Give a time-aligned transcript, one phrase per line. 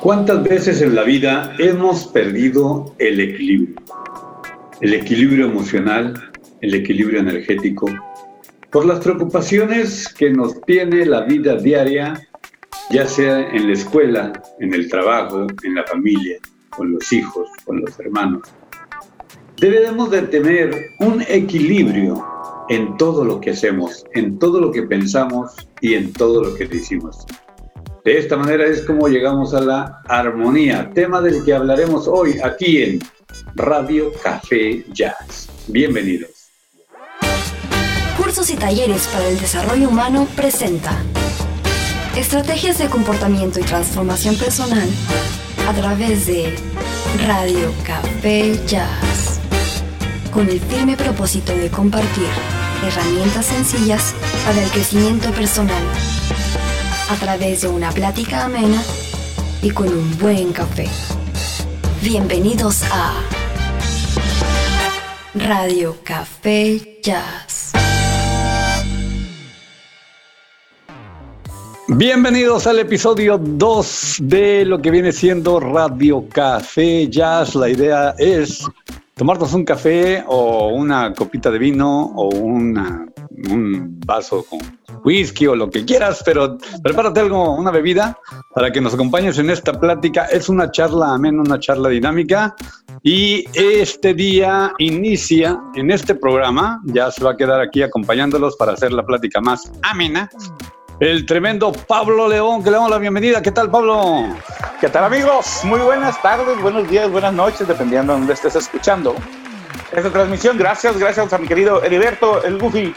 [0.00, 3.76] ¿Cuántas veces en la vida hemos perdido el equilibrio?
[4.82, 7.86] El equilibrio emocional, el equilibrio energético,
[8.70, 12.28] por las preocupaciones que nos tiene la vida diaria,
[12.90, 16.36] ya sea en la escuela, en el trabajo, en la familia,
[16.68, 18.42] con los hijos, con los hermanos.
[19.58, 22.22] Debemos de tener un equilibrio
[22.68, 26.66] en todo lo que hacemos, en todo lo que pensamos y en todo lo que
[26.66, 27.24] decimos.
[28.04, 32.82] De esta manera es como llegamos a la armonía, tema del que hablaremos hoy aquí
[32.82, 32.98] en
[33.54, 35.48] Radio Café Jazz.
[35.68, 36.28] Bienvenidos.
[38.18, 40.92] Cursos y talleres para el desarrollo humano presenta
[42.14, 44.88] Estrategias de comportamiento y transformación personal
[45.66, 46.54] a través de
[47.26, 49.40] Radio Café Jazz,
[50.30, 52.28] con el firme propósito de compartir
[52.86, 55.82] herramientas sencillas para el crecimiento personal
[57.08, 58.82] a través de una plática amena
[59.62, 60.88] y con un buen café.
[62.02, 63.14] Bienvenidos a
[65.34, 67.72] Radio Café Jazz.
[71.88, 77.54] Bienvenidos al episodio 2 de lo que viene siendo Radio Café Jazz.
[77.54, 78.66] La idea es
[79.14, 84.60] tomarnos un café o una copita de vino o un vaso con
[85.04, 88.18] whisky o lo que quieras, pero prepárate algo, una bebida
[88.54, 90.24] para que nos acompañes en esta plática.
[90.26, 92.54] Es una charla amena, una charla dinámica
[93.02, 98.72] y este día inicia en este programa, ya se va a quedar aquí acompañándolos para
[98.72, 100.28] hacer la plática más amena
[101.00, 103.42] el tremendo Pablo León, que le damos la bienvenida.
[103.42, 104.28] ¿Qué tal, Pablo?
[104.80, 105.60] ¿Qué tal, amigos?
[105.64, 109.14] Muy buenas tardes, buenos días, buenas noches, dependiendo de donde estés escuchando
[109.92, 110.56] esta transmisión.
[110.56, 112.94] Gracias, gracias a mi querido Heriberto, el Goofy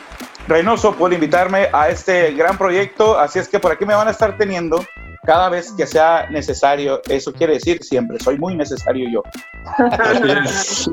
[0.48, 3.20] Reynoso, por invitarme a este gran proyecto.
[3.20, 4.84] Así es que por aquí me van a estar teniendo
[5.28, 7.02] cada vez que sea necesario.
[7.10, 9.24] Eso quiere decir siempre, soy muy necesario yo.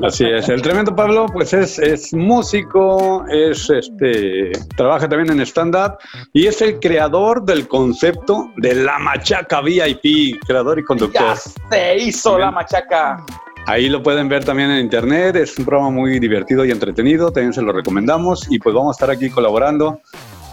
[0.03, 5.97] Así es, El tremendo Pablo, pues es, es músico, es este, trabaja también en stand-up
[6.33, 11.21] y es el creador del concepto de la machaca VIP, creador y conductor.
[11.21, 13.25] Ya se hizo la machaca.
[13.67, 17.53] Ahí lo pueden ver también en internet, es un programa muy divertido y entretenido, también
[17.53, 20.01] se lo recomendamos y pues vamos a estar aquí colaborando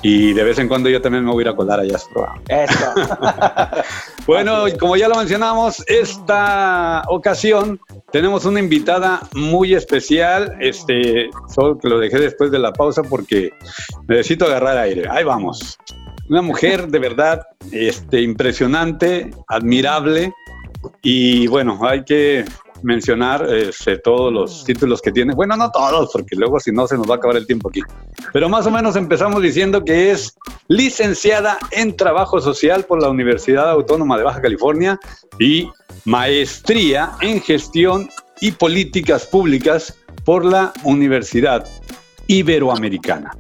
[0.03, 1.99] y de vez en cuando yo también me voy a ir a colar allá a
[1.99, 2.43] su programa.
[2.49, 2.93] Eso.
[4.27, 7.79] bueno, como ya lo mencionamos, esta ocasión
[8.11, 10.57] tenemos una invitada muy especial.
[10.61, 13.53] Este, solo que lo dejé después de la pausa porque
[14.09, 15.09] necesito agarrar aire.
[15.09, 15.79] Ahí vamos.
[16.29, 20.33] Una mujer de verdad este, impresionante, admirable.
[21.01, 22.45] Y bueno, hay que
[22.83, 25.35] mencionar este, todos los títulos que tiene.
[25.35, 27.81] Bueno, no todos, porque luego si no se nos va a acabar el tiempo aquí.
[28.33, 30.37] Pero más o menos empezamos diciendo que es
[30.69, 34.99] licenciada en Trabajo Social por la Universidad Autónoma de Baja California
[35.39, 35.69] y
[36.05, 38.09] maestría en Gestión
[38.41, 41.67] y Políticas Públicas por la Universidad
[42.27, 43.37] Iberoamericana.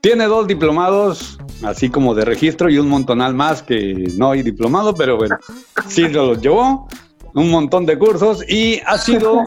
[0.00, 4.94] Tiene dos diplomados, así como de registro, y un montonal más que no hay diplomado,
[4.94, 5.36] pero bueno,
[5.88, 6.88] sí lo llevó
[7.34, 9.44] un montón de cursos y ha sido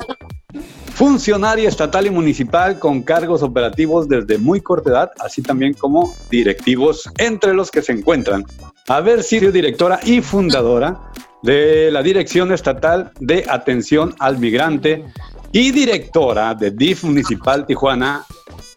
[0.94, 7.10] funcionaria estatal y municipal con cargos operativos desde muy corta edad, así también como directivos,
[7.18, 8.46] entre los que se encuentran
[8.88, 11.12] haber sido directora y fundadora
[11.42, 15.04] de la Dirección Estatal de Atención al Migrante
[15.52, 18.24] y directora de DIF Municipal Tijuana,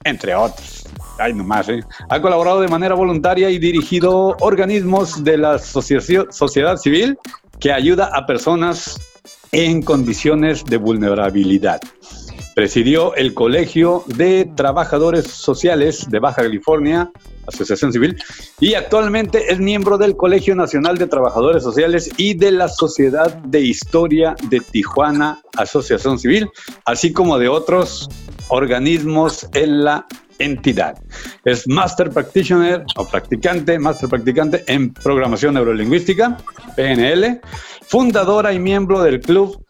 [0.04, 0.84] entre otros.
[1.18, 1.80] Ay, nomás, ¿eh?
[2.10, 7.18] Ha colaborado de manera voluntaria y dirigido organismos de la sociedad civil
[7.60, 9.00] que ayuda a personas
[9.52, 11.80] en condiciones de vulnerabilidad.
[12.54, 17.10] Presidió el Colegio de Trabajadores Sociales de Baja California,
[17.46, 18.16] Asociación Civil,
[18.60, 23.60] y actualmente es miembro del Colegio Nacional de Trabajadores Sociales y de la Sociedad de
[23.60, 26.48] Historia de Tijuana, Asociación Civil,
[26.86, 28.08] así como de otros
[28.48, 30.06] organismos en la
[30.38, 30.98] entidad.
[31.44, 36.36] Es Master Practitioner o practicante, Master Practicante en Programación Neurolingüística,
[36.74, 37.40] PNL,
[37.82, 39.64] fundadora y miembro del club.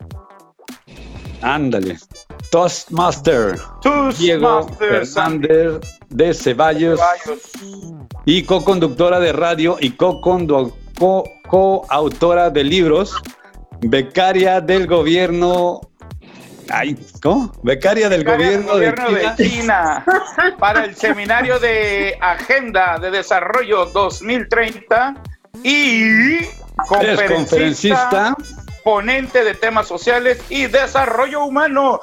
[1.43, 1.99] Ándale.
[2.51, 3.59] Toastmaster.
[4.19, 7.01] Diego Fernández de Ceballos.
[8.25, 10.51] Y co-conductora de radio y co-coautora
[12.51, 13.15] de libros.
[13.81, 15.81] Becaria del gobierno
[16.71, 17.53] Ay, ¿cómo?
[17.63, 18.95] Becaria del gobierno, de,
[19.37, 20.05] China.
[20.59, 25.15] para el seminario de Agenda de Desarrollo 2030
[25.63, 26.39] y
[26.89, 28.37] conferencista,
[28.87, 31.99] ponente de temas sociales y desarrollo humano.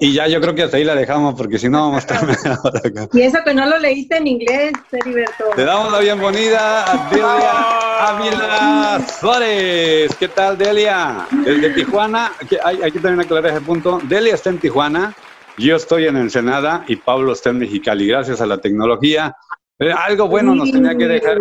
[0.00, 2.76] Y ya yo creo que hasta ahí la dejamos porque si no vamos a estar
[2.84, 3.08] acá.
[3.12, 5.44] Y eso que no lo leíste en inglés, Heriberto.
[5.56, 10.10] Le damos la bienvenida a Delia Ávila Suárez.
[10.18, 11.24] ¿Qué tal, Delia?
[11.30, 14.00] Desde Tijuana, aquí, aquí también aclarar ese punto.
[14.02, 15.14] Delia está en Tijuana,
[15.56, 18.08] yo estoy en Ensenada y Pablo está en Mexicali.
[18.08, 19.36] Gracias a la tecnología.
[19.78, 21.38] Eh, algo bueno nos tenía que dejar.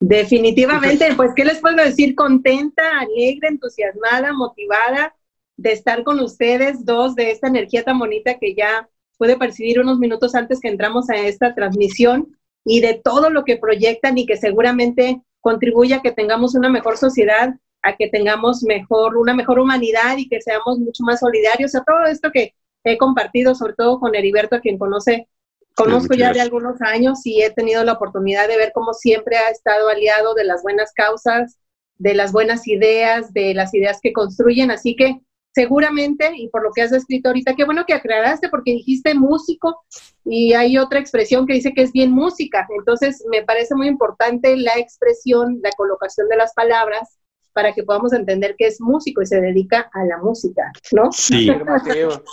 [0.00, 2.14] Definitivamente, pues, ¿qué les puedo decir?
[2.14, 5.14] Contenta, alegre, entusiasmada, motivada
[5.58, 8.88] de estar con ustedes, dos, de esta energía tan bonita que ya
[9.18, 13.58] pude percibir unos minutos antes que entramos a esta transmisión y de todo lo que
[13.58, 19.18] proyectan y que seguramente contribuye a que tengamos una mejor sociedad, a que tengamos mejor,
[19.18, 21.74] una mejor humanidad y que seamos mucho más solidarios.
[21.74, 22.54] A todo esto que
[22.84, 25.28] he compartido, sobre todo con Heriberto, a quien conoce
[25.74, 29.48] Conozco ya de algunos años y he tenido la oportunidad de ver cómo siempre ha
[29.48, 31.58] estado aliado de las buenas causas,
[31.98, 34.70] de las buenas ideas, de las ideas que construyen.
[34.70, 35.20] Así que
[35.52, 39.80] seguramente, y por lo que has escrito ahorita, qué bueno que aclaraste porque dijiste músico
[40.24, 42.66] y hay otra expresión que dice que es bien música.
[42.76, 47.19] Entonces, me parece muy importante la expresión, la colocación de las palabras
[47.52, 51.10] para que podamos entender que es músico y se dedica a la música, ¿no?
[51.12, 51.50] Sí,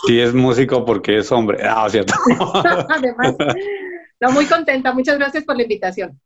[0.06, 1.58] sí es músico porque es hombre.
[1.62, 2.14] Ah, cierto.
[2.88, 3.36] Además,
[4.20, 4.92] no, muy contenta.
[4.92, 6.20] Muchas gracias por la invitación.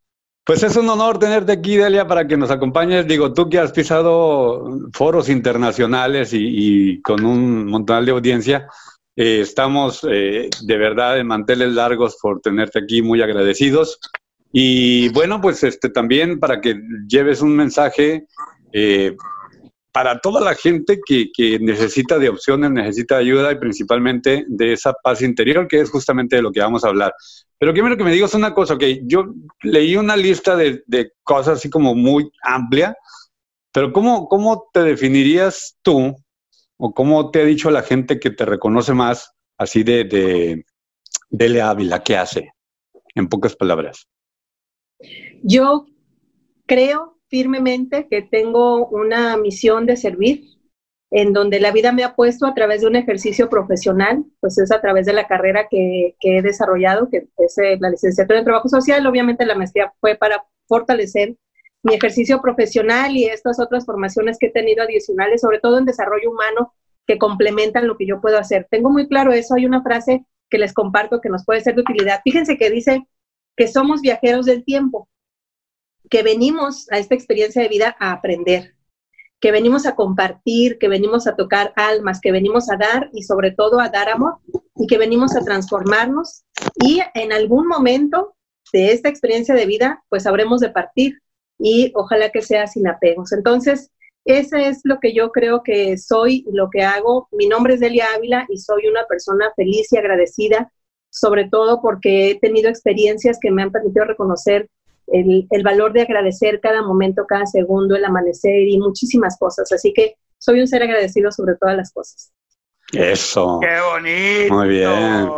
[0.44, 3.06] Pues es un honor tenerte aquí, Delia, para que nos acompañes.
[3.06, 8.66] Digo, tú que has pisado foros internacionales y, con un montón de audiencia,
[9.14, 14.00] eh, estamos eh, de verdad en manteles largos por tenerte aquí, muy agradecidos.
[14.52, 16.74] Y bueno, pues este también para que
[17.06, 18.26] lleves un mensaje
[18.72, 19.14] eh,
[19.92, 25.20] para toda la gente que, necesita de opciones, necesita ayuda y principalmente de esa paz
[25.20, 27.12] interior, que es justamente de lo que vamos a hablar.
[27.58, 31.68] Pero quiero que me digas una cosa, que yo leí una lista de, cosas así
[31.68, 32.96] como muy amplia,
[33.70, 36.16] pero ¿cómo, ¿cómo te definirías tú
[36.78, 40.64] o cómo te ha dicho la gente que te reconoce más así de, de,
[41.28, 42.02] de Ávila?
[42.02, 42.52] ¿Qué hace?
[43.14, 44.06] En pocas palabras.
[45.42, 45.86] Yo
[46.66, 50.44] creo firmemente que tengo una misión de servir,
[51.10, 54.70] en donde la vida me ha puesto a través de un ejercicio profesional, pues es
[54.70, 58.68] a través de la carrera que, he desarrollado, que es eh, la licenciatura en Trabajo
[58.68, 59.06] Social.
[59.06, 61.36] Obviamente la maestría fue para fortalecer
[61.82, 66.30] mi ejercicio profesional y estas otras formaciones que he tenido adicionales, sobre todo en desarrollo
[66.30, 66.74] humano,
[67.06, 68.68] que complementan lo que yo puedo hacer.
[68.70, 69.54] Tengo muy claro eso.
[69.54, 72.20] Hay una frase que les comparto que nos puede ser de utilidad.
[72.24, 73.06] Fíjense que dice
[73.56, 75.08] que somos viajeros del tiempo
[76.10, 78.74] que venimos a esta experiencia de vida a aprender,
[79.40, 83.50] que venimos a compartir, que venimos a tocar almas, que venimos a dar y sobre
[83.50, 84.38] todo a dar amor
[84.76, 86.44] y que venimos a transformarnos
[86.82, 88.34] y en algún momento
[88.72, 91.18] de esta experiencia de vida pues habremos de partir
[91.58, 93.32] y ojalá que sea sin apegos.
[93.32, 93.90] Entonces,
[94.24, 97.28] ese es lo que yo creo que soy, lo que hago.
[97.32, 100.72] Mi nombre es Delia Ávila y soy una persona feliz y agradecida,
[101.10, 104.68] sobre todo porque he tenido experiencias que me han permitido reconocer
[105.06, 109.70] el, valor de agradecer cada momento, cada segundo, el amanecer y muchísimas cosas.
[109.72, 112.32] Así que soy un ser agradecido sobre todas las cosas.
[112.92, 113.58] Eso.
[113.60, 114.54] Qué bonito.
[114.54, 115.30] Muy bien.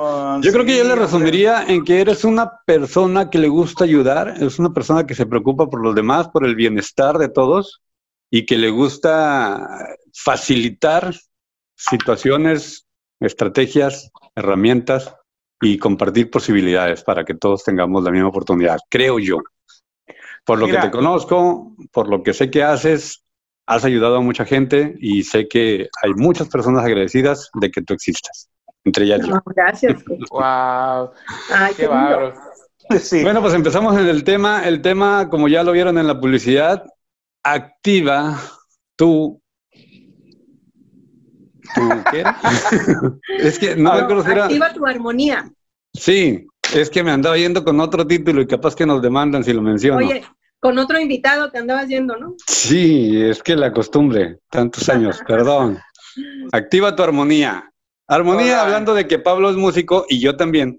[0.43, 4.35] Yo creo que yo le resumiría en que eres una persona que le gusta ayudar,
[4.43, 7.83] es una persona que se preocupa por los demás, por el bienestar de todos
[8.31, 11.15] y que le gusta facilitar
[11.77, 12.87] situaciones,
[13.21, 15.15] estrategias, herramientas
[15.65, 19.39] y compartir posibilidades para que todos tengamos la misma oportunidad, creo yo.
[20.45, 23.25] Por lo que te conozco, por lo que sé que haces,
[23.67, 27.95] has ayudado a mucha gente y sé que hay muchas personas agradecidas de que tú
[27.95, 28.51] existas.
[28.85, 29.41] Entre ellas yo.
[29.57, 30.05] Gracias.
[30.31, 31.11] wow.
[31.51, 31.89] Ay, qué,
[33.23, 34.69] Bueno, pues empezamos en el tema.
[34.69, 36.85] El tema, como ya lo vieron en la publicidad,
[37.43, 38.39] activa
[38.97, 39.41] tu
[42.11, 42.37] ¿Qué era?
[43.39, 45.51] es que no, me Activa tu armonía.
[45.95, 49.53] Sí, es que me andaba yendo con otro título y capaz que nos demandan si
[49.53, 49.99] lo menciono.
[49.99, 50.25] Oye,
[50.59, 52.35] con otro invitado te andabas yendo, ¿no?
[52.47, 55.79] Sí, es que la costumbre, tantos años, perdón.
[56.53, 57.71] Activa tu armonía.
[58.07, 60.79] Armonía, hablando de que Pablo es músico y yo también.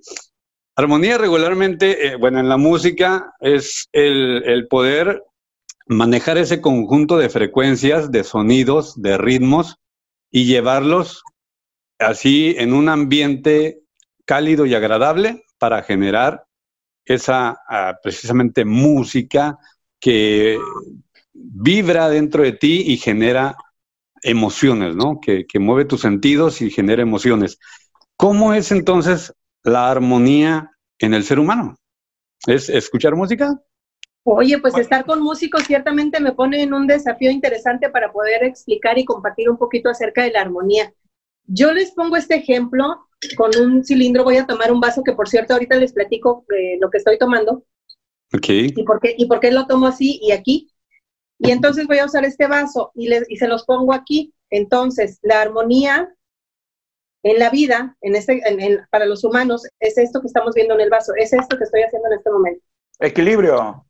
[0.76, 5.24] Armonía regularmente, eh, bueno, en la música es el, el poder
[5.88, 9.78] manejar ese conjunto de frecuencias, de sonidos, de ritmos
[10.32, 11.24] y llevarlos
[12.00, 13.80] así en un ambiente
[14.26, 16.46] cálido y agradable para generar
[17.06, 19.58] esa ah, precisamente música
[20.00, 20.60] que
[21.34, 23.56] vibra dentro de ti y genera
[24.22, 25.20] emociones, ¿no?
[25.20, 27.60] Que, que mueve tus sentidos y genera emociones.
[28.18, 31.78] ¿Cómo es entonces la armonía en el ser humano?
[32.48, 33.60] ¿Es escuchar música?
[34.24, 38.98] Oye, pues estar con músicos ciertamente me pone en un desafío interesante para poder explicar
[38.98, 40.92] y compartir un poquito acerca de la armonía.
[41.46, 43.05] Yo les pongo este ejemplo
[43.38, 44.24] con un cilindro.
[44.24, 47.18] Voy a tomar un vaso que, por cierto, ahorita les platico eh, lo que estoy
[47.18, 47.64] tomando.
[48.34, 48.50] Ok.
[48.50, 50.70] ¿Y por, qué, ¿Y por qué lo tomo así y aquí?
[51.40, 54.34] Y entonces voy a usar este vaso y, les, y se los pongo aquí.
[54.50, 56.16] Entonces, la armonía
[57.24, 58.42] en la vida, en este,
[58.92, 61.82] para los humanos, es esto que estamos viendo en el vaso, es esto que estoy
[61.82, 62.64] haciendo en este momento.
[63.00, 63.86] Equilibrio.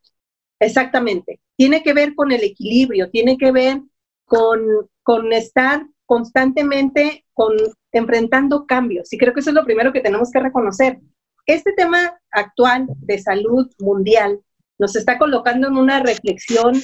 [0.58, 1.38] Exactamente.
[1.54, 3.82] Tiene que ver con el equilibrio, tiene que ver
[4.24, 7.54] con, con estar constantemente con,
[7.98, 9.12] enfrentando cambios.
[9.12, 11.00] Y creo que eso es lo primero que tenemos que reconocer.
[11.46, 14.40] Este tema actual de salud mundial
[14.78, 16.74] nos está colocando en una reflexión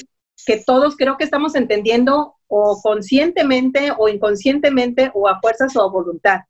[0.46, 5.90] que todos creo que estamos entendiendo o conscientemente o inconscientemente o a fuerzas o a
[5.90, 6.40] voluntad.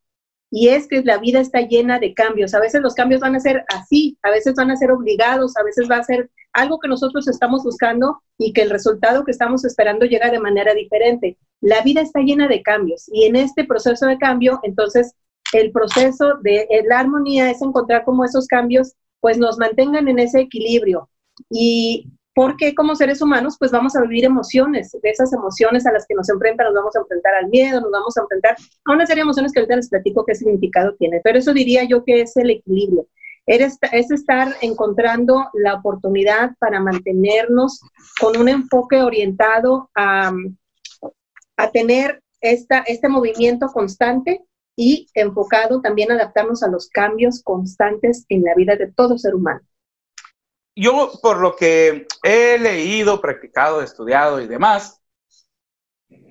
[0.51, 2.53] Y es que la vida está llena de cambios.
[2.53, 5.63] A veces los cambios van a ser así, a veces van a ser obligados, a
[5.63, 9.65] veces va a ser algo que nosotros estamos buscando y que el resultado que estamos
[9.65, 11.37] esperando llega de manera diferente.
[11.61, 15.13] La vida está llena de cambios y en este proceso de cambio, entonces,
[15.53, 20.41] el proceso de la armonía es encontrar cómo esos cambios pues nos mantengan en ese
[20.41, 21.09] equilibrio.
[21.49, 26.05] Y porque como seres humanos pues vamos a vivir emociones, de esas emociones a las
[26.07, 28.55] que nos enfrentan, nos vamos a enfrentar al miedo, nos vamos a enfrentar
[28.85, 31.83] a una serie de emociones que ahorita les platico qué significado tiene, pero eso diría
[31.83, 33.07] yo que es el equilibrio,
[33.45, 37.81] es estar encontrando la oportunidad para mantenernos
[38.19, 40.31] con un enfoque orientado a,
[41.57, 44.43] a tener esta, este movimiento constante
[44.75, 49.35] y enfocado también a adaptarnos a los cambios constantes en la vida de todo ser
[49.35, 49.61] humano.
[50.75, 55.02] Yo por lo que he leído, practicado, estudiado y demás,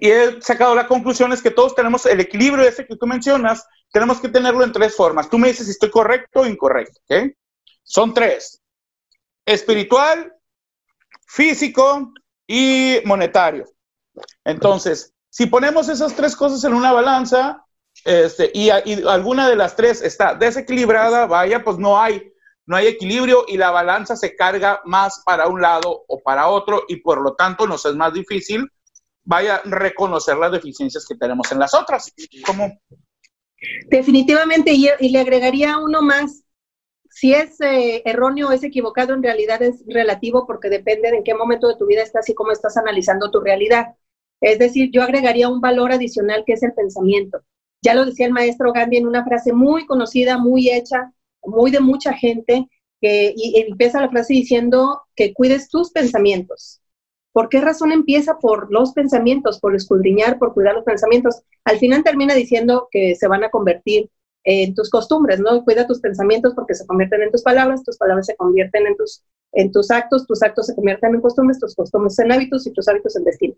[0.01, 3.67] y he sacado la conclusión es que todos tenemos el equilibrio ese que tú mencionas,
[3.93, 5.31] tenemos que tenerlo en tres formas.
[5.31, 7.33] Tú me dices si estoy correcto o incorrecto, ¿ok?
[7.83, 8.61] Son tres.
[9.47, 10.35] Espiritual,
[11.27, 12.12] físico
[12.47, 13.65] y monetario.
[14.45, 17.65] Entonces, si ponemos esas tres cosas en una balanza,
[18.05, 22.33] este, y, y alguna de las tres está desequilibrada, vaya, pues no hay
[22.67, 26.85] no hay equilibrio y la balanza se carga más para un lado o para otro
[26.89, 28.69] y por lo tanto nos es más difícil
[29.25, 32.12] vaya reconocer las deficiencias que tenemos en las otras.
[32.47, 32.79] ¿Cómo?
[33.88, 36.43] Definitivamente, y, le agregaría uno más.
[37.11, 41.25] Si es eh, erróneo o es equivocado, en realidad es relativo porque depende de en
[41.25, 43.95] qué momento de tu vida estás y cómo estás analizando tu realidad.
[44.41, 47.43] Es decir, yo agregaría un valor adicional que es el pensamiento.
[47.83, 51.12] Ya lo decía el maestro Gandhi en una frase muy conocida, muy hecha,
[51.43, 52.69] muy de mucha gente,
[53.00, 56.82] que, y, empieza la frase diciendo que cuides tus pensamientos.
[57.33, 61.43] ¿Por qué razón empieza por los pensamientos, por escudriñar, por cuidar los pensamientos?
[61.65, 64.11] Al final termina diciendo que se van a convertir
[64.45, 65.65] en tus costumbres, ¿no?
[65.65, 69.23] Cuida tus pensamientos porque se convierten en tus palabras, tus palabras se convierten en tus,
[69.53, 72.89] en tus actos, tus actos se convierten en costumbres, tus costumbres en hábitos y tus
[72.89, 73.55] hábitos en destino.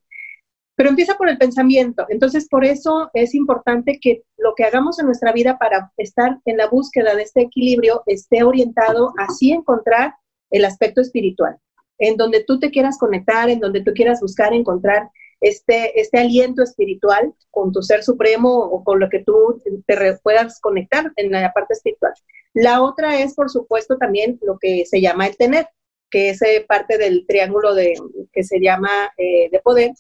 [0.77, 2.05] Pero empieza por el pensamiento.
[2.09, 6.57] Entonces, por eso es importante que lo que hagamos en nuestra vida para estar en
[6.57, 10.15] la búsqueda de este equilibrio esté orientado así encontrar
[10.51, 11.57] el aspecto espiritual,
[11.99, 15.11] en donde tú te quieras conectar, en donde tú quieras buscar encontrar
[15.41, 20.61] este, este aliento espiritual con tu ser supremo o con lo que tú te puedas
[20.61, 22.13] conectar en la parte espiritual.
[22.55, 25.69] La otra es, por supuesto, también lo que se llama el tener,
[26.11, 27.95] que es eh, parte del triángulo de,
[28.33, 29.93] que se llama eh, de poder,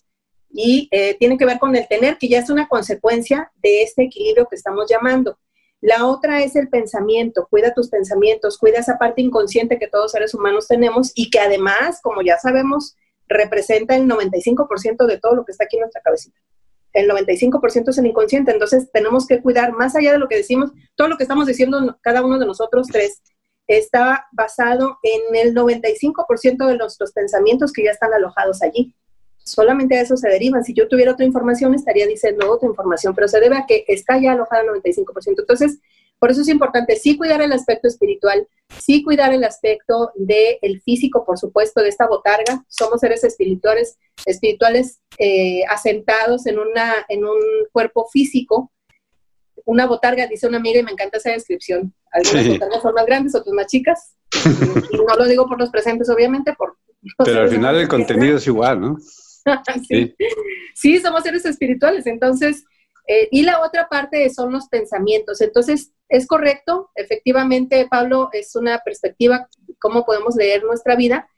[0.51, 4.05] y eh, tiene que ver con el tener, que ya es una consecuencia de este
[4.05, 5.37] equilibrio que estamos llamando.
[5.85, 10.33] La otra es el pensamiento, cuida tus pensamientos, cuida esa parte inconsciente que todos seres
[10.33, 12.97] humanos tenemos y que además, como ya sabemos,
[13.29, 16.41] representa el 95% de todo lo que está aquí en nuestra cabecita.
[16.95, 20.73] El 95% es el inconsciente, entonces tenemos que cuidar más allá de lo que decimos,
[20.95, 23.21] todo lo que estamos diciendo cada uno de nosotros tres
[23.67, 28.95] está basado en el 95% de nuestros pensamientos que ya están alojados allí
[29.45, 30.65] solamente a eso se derivan.
[30.65, 34.19] Si yo tuviera otra información, estaría diciendo otra información, pero se debe a que está
[34.21, 35.35] ya alojada el 95%.
[35.39, 35.79] Entonces,
[36.19, 38.49] por eso es importante sí cuidar el aspecto espiritual,
[38.79, 42.65] sí cuidar el aspecto del físico, por supuesto, de esta botarga.
[42.69, 47.39] Somos seres espirituales, espirituales eh, asentados en, una, en un
[47.73, 48.73] cuerpo físico.
[49.67, 51.93] Una botarga, dice una amiga, y me encanta esa descripción.
[52.11, 54.15] Algunas botargas son más grandes, otras más chicas.
[54.91, 56.77] y no lo digo por los presentes, obviamente, por...
[57.23, 58.97] Pero al final el contenido es igual, ¿no?
[60.75, 60.99] sí.
[60.99, 62.07] somos seres espirituales.
[62.07, 62.65] Entonces,
[63.07, 65.41] eh, y la otra parte son los pensamientos.
[65.41, 69.49] Entonces, es correcto, efectivamente, Pablo, es una perspectiva,
[69.81, 71.29] cómo podemos leer nuestra vida.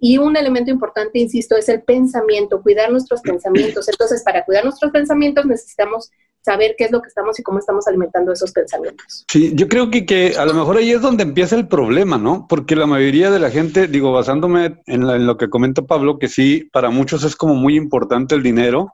[0.00, 3.88] Y un elemento importante, insisto, es el pensamiento, cuidar nuestros pensamientos.
[3.88, 6.10] Entonces, para cuidar nuestros pensamientos necesitamos
[6.44, 9.24] saber qué es lo que estamos y cómo estamos alimentando esos pensamientos.
[9.30, 12.46] Sí, yo creo que, que a lo mejor ahí es donde empieza el problema, ¿no?
[12.48, 16.68] Porque la mayoría de la gente, digo, basándome en, lo que comenta Pablo, que sí,
[16.72, 18.92] para muchos es como muy importante el dinero,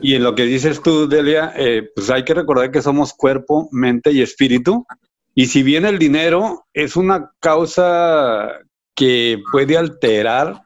[0.00, 3.68] Y en lo que dices tú, Delia, eh, pues hay que recordar que somos cuerpo,
[3.70, 4.86] mente y espíritu.
[5.34, 8.48] Y si bien el dinero es una causa
[8.94, 10.62] que puede alterar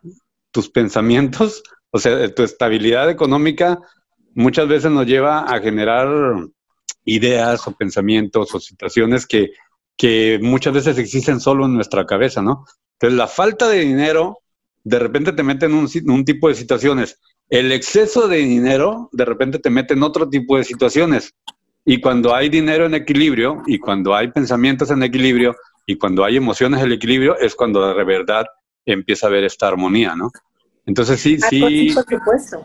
[0.52, 3.80] tus pensamientos, o sea, tu estabilidad económica
[4.34, 6.08] muchas veces nos lleva a generar
[7.04, 9.52] ideas o pensamientos o situaciones que,
[9.96, 12.64] que muchas veces existen solo en nuestra cabeza, ¿no?
[12.94, 14.38] Entonces, la falta de dinero
[14.84, 17.18] de repente te mete en un, un tipo de situaciones.
[17.48, 21.34] El exceso de dinero de repente te mete en otro tipo de situaciones.
[21.84, 26.36] Y cuando hay dinero en equilibrio y cuando hay pensamientos en equilibrio y cuando hay
[26.36, 28.46] emociones en equilibrio es cuando de verdad
[28.86, 30.30] empieza a haber esta armonía, ¿no?
[30.86, 31.92] Entonces sí, ah, sí.
[31.94, 32.64] Por supuesto.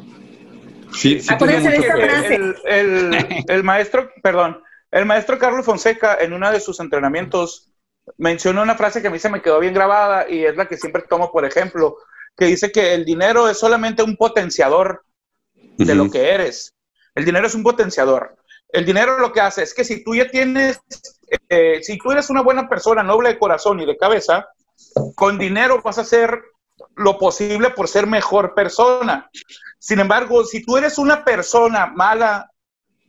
[0.94, 6.80] Sí, sí el, el, el, maestro, perdón, el maestro Carlos Fonseca en uno de sus
[6.80, 7.72] entrenamientos
[8.18, 10.78] mencionó una frase que a mí se me quedó bien grabada y es la que
[10.78, 11.98] siempre tomo por ejemplo,
[12.36, 15.04] que dice que el dinero es solamente un potenciador
[15.54, 16.74] de lo que eres.
[17.16, 18.38] El dinero es un potenciador.
[18.70, 20.80] El dinero lo que hace es que si tú ya tienes,
[21.50, 24.48] eh, si tú eres una buena persona, noble de corazón y de cabeza,
[25.16, 26.42] con dinero vas a hacer
[26.98, 29.30] lo posible por ser mejor persona.
[29.80, 32.52] Sin embargo, si tú eres una persona mala,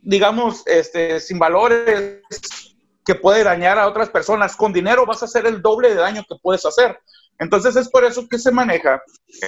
[0.01, 2.21] digamos, este, sin valores,
[3.05, 6.23] que puede dañar a otras personas, con dinero vas a hacer el doble de daño
[6.29, 6.99] que puedes hacer.
[7.39, 9.01] Entonces es por eso que se maneja.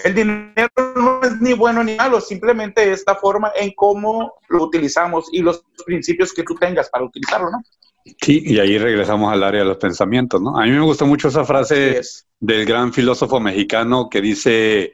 [0.04, 4.64] El dinero no es ni bueno ni malo, simplemente es la forma en cómo lo
[4.64, 7.62] utilizamos y los principios que tú tengas para utilizarlo, ¿no?
[8.22, 10.58] Sí, y ahí regresamos al área de los pensamientos, ¿no?
[10.58, 12.02] A mí me gusta mucho esa frase
[12.40, 14.94] del gran filósofo mexicano que dice,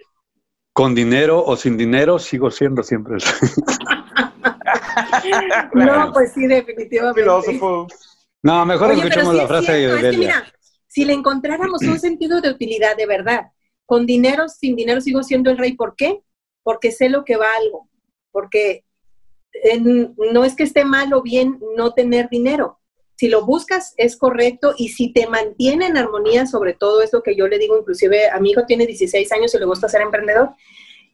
[0.73, 3.23] con dinero o sin dinero sigo siendo siempre el...
[5.73, 7.21] no, pues sí, definitivamente.
[7.21, 7.87] Filósofo.
[8.43, 10.45] No, mejor escuchemos la frase de es mira,
[10.87, 13.51] si le encontráramos un sentido de utilidad de verdad,
[13.85, 15.73] con dinero, sin dinero sigo siendo el rey.
[15.75, 16.21] ¿Por qué?
[16.63, 17.89] Porque sé lo que valgo.
[18.31, 18.83] Porque
[20.33, 22.79] no es que esté mal o bien no tener dinero.
[23.17, 27.35] Si lo buscas es correcto y si te mantiene en armonía, sobre todo eso que
[27.35, 30.51] yo le digo, inclusive a mi hijo tiene 16 años y le gusta ser emprendedor,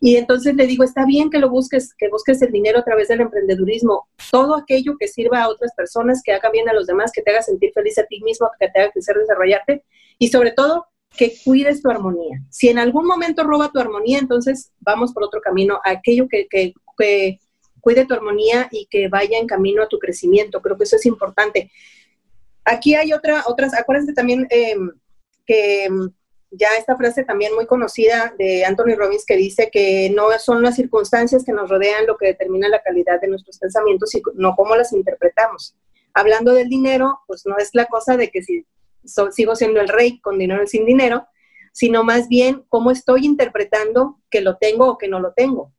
[0.06, 3.08] y entonces le digo, está bien que lo busques, que busques el dinero a través
[3.08, 7.12] del emprendedurismo, todo aquello que sirva a otras personas, que haga bien a los demás,
[7.14, 9.86] que te haga sentir feliz a ti mismo, que te haga crecer, desarrollarte
[10.20, 12.42] y sobre todo que cuides tu armonía.
[12.50, 16.74] Si en algún momento roba tu armonía, entonces vamos por otro camino, aquello que, que,
[17.80, 20.62] cuide tu armonía y que vaya en camino a tu crecimiento.
[20.62, 21.72] Creo que eso es importante.
[22.66, 24.92] Aquí hay otra, otras, acuérdense también em,
[25.46, 26.12] que em,
[26.52, 30.76] ya esta frase también muy conocida de Anthony Robbins que dice que no son las
[30.76, 34.94] circunstancias que nos rodean lo que determina la calidad de nuestros pensamientos, sino cómo las
[34.94, 35.76] interpretamos.
[36.14, 38.66] Hablando del dinero, pues no es la cosa de que si
[39.32, 41.28] sigo siendo el rey con dinero o sin dinero,
[41.72, 45.74] sino más bien cómo estoy interpretando que lo tengo o que no lo tengo.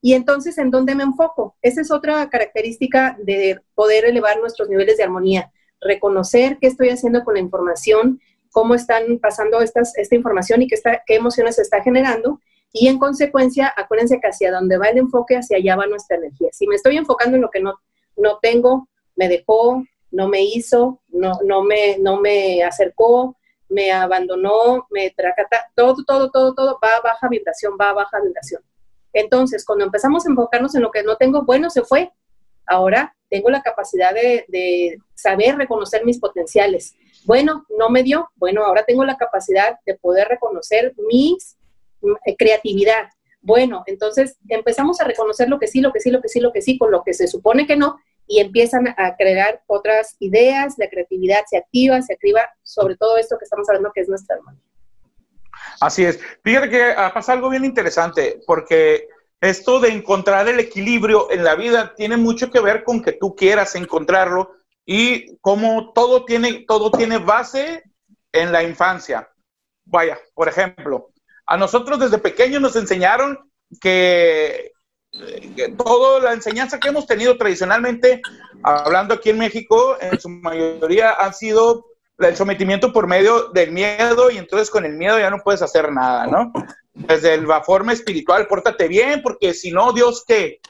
[0.00, 1.56] Y entonces, ¿en dónde me enfoco?
[1.62, 5.52] Esa es otra característica de poder elevar nuestros niveles de armonía,
[5.84, 8.20] reconocer qué estoy haciendo con la información,
[8.50, 12.40] cómo están pasando estas, esta información y qué, está, qué emociones se está generando.
[12.72, 16.48] Y en consecuencia, acuérdense que hacia donde va el enfoque, hacia allá va nuestra energía.
[16.52, 17.74] Si me estoy enfocando en lo que no,
[18.16, 23.36] no tengo, me dejó, no me hizo, no, no, me, no me acercó,
[23.68, 28.20] me abandonó, me tracata, todo, todo, todo, todo va a baja vibración, va a baja
[28.20, 28.62] vibración.
[29.12, 32.12] Entonces, cuando empezamos a enfocarnos en lo que no tengo, bueno, se fue.
[32.66, 36.94] Ahora tengo la capacidad de, saber reconocer mis potenciales,
[37.24, 41.36] bueno, no me dio, bueno, ahora tengo la capacidad de poder reconocer mi
[42.26, 43.08] eh, creatividad.
[43.40, 46.52] Bueno, entonces empezamos a reconocer lo que sí, lo que sí, lo que sí, lo
[46.52, 50.74] que sí, con lo que se supone que no, y empiezan a crear otras ideas,
[50.78, 54.36] la creatividad se activa, se activa sobre todo esto que estamos hablando que es nuestra
[54.36, 54.62] armonía.
[55.80, 56.20] Así es.
[56.44, 59.08] Fíjate que pasa algo bien interesante, porque
[59.44, 63.34] esto de encontrar el equilibrio en la vida tiene mucho que ver con que tú
[63.34, 64.52] quieras encontrarlo
[64.86, 67.82] y como todo tiene, todo tiene base
[68.32, 69.28] en la infancia.
[69.86, 71.10] Vaya, por ejemplo,
[71.46, 73.38] a nosotros desde pequeños nos enseñaron
[73.80, 74.72] que,
[75.56, 78.22] que toda la enseñanza que hemos tenido tradicionalmente,
[78.62, 81.86] hablando aquí en México, en su mayoría ha sido
[82.18, 85.90] el sometimiento por medio del miedo y entonces con el miedo ya no puedes hacer
[85.92, 86.52] nada, ¿no?
[86.94, 90.60] Desde la forma espiritual, pórtate bien porque si no, Dios qué?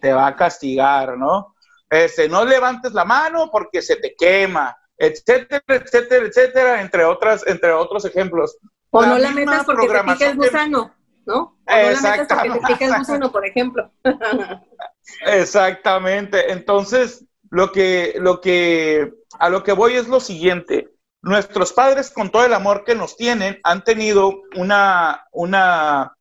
[0.00, 1.54] Te va a castigar, ¿no?
[1.90, 7.72] este, no levantes la mano porque se te quema, etcétera, etcétera, etcétera, entre otras, entre
[7.72, 8.58] otros ejemplos.
[8.90, 10.94] O no la metas porque te pica el gusano,
[11.26, 11.36] ¿no?
[11.36, 13.90] O no la metas porque te pica el gusano, por ejemplo.
[15.26, 16.52] Exactamente.
[16.52, 20.90] Entonces, lo que, lo que, a lo que voy es lo siguiente.
[21.22, 26.16] Nuestros padres, con todo el amor que nos tienen, han tenido una, una,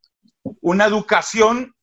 [0.62, 1.73] una educación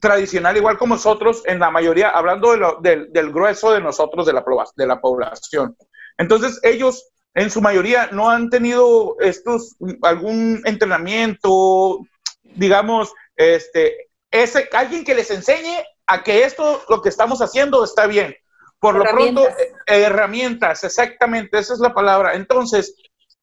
[0.00, 4.44] tradicional, igual como nosotros, en la mayoría, hablando del, grueso de nosotros, de la,
[4.76, 5.76] de la población.
[6.18, 12.00] Entonces, ellos en su mayoría no han tenido estos, algún entrenamiento,
[12.42, 18.06] digamos, este, ese, alguien que les enseñe a que esto, lo que estamos haciendo está
[18.06, 18.36] bien.
[18.84, 22.34] Por lo pronto, eh, herramientas, exactamente, esa es la palabra.
[22.34, 22.94] Entonces,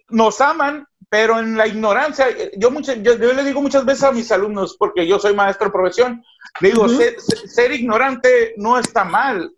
[0.09, 2.27] nos aman, pero en la ignorancia,
[2.57, 2.69] yo,
[3.01, 6.23] yo, le digo muchas veces a mis alumnos, porque yo soy maestro de profesión,
[6.59, 9.51] le digo, ser, ignorante no está mal.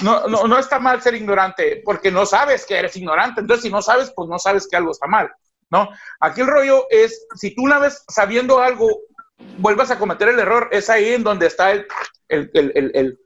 [0.00, 3.40] No, no, no está mal ser ignorante, porque no sabes que eres ignorante.
[3.40, 5.28] Entonces, si no sabes, pues no sabes que algo está mal.
[5.68, 5.88] ¿no?
[6.20, 9.00] Aquí el rollo es, si tú una vez sabiendo algo,
[9.58, 11.88] vuelvas a cometer el error, es ahí en donde está el,
[12.28, 13.18] el, el, el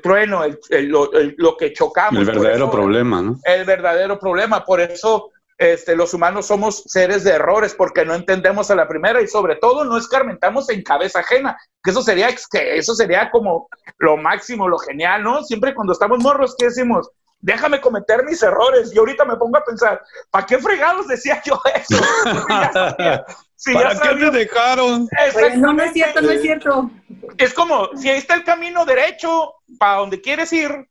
[0.00, 2.20] trueno, lo, que chocamos.
[2.20, 3.38] El verdadero problema, ¿no?
[3.44, 4.64] El verdadero problema.
[4.64, 9.20] Por eso este, los humanos somos seres de errores, porque no entendemos a la primera
[9.20, 13.68] y sobre todo no escarmentamos en cabeza ajena, que eso sería, que eso sería como
[13.98, 15.42] lo máximo, lo genial, ¿no?
[15.42, 17.10] Siempre cuando estamos morros, ¿qué decimos?
[17.40, 18.92] Déjame cometer mis errores.
[18.94, 22.02] Y ahorita me pongo a pensar, ¿para qué fregados decía yo eso?
[23.72, 25.08] ¿Para qué me dejaron?
[25.56, 26.90] no, no es cierto, no es cierto.
[27.36, 30.88] Es como, si ahí está el camino derecho, para donde quieres ir.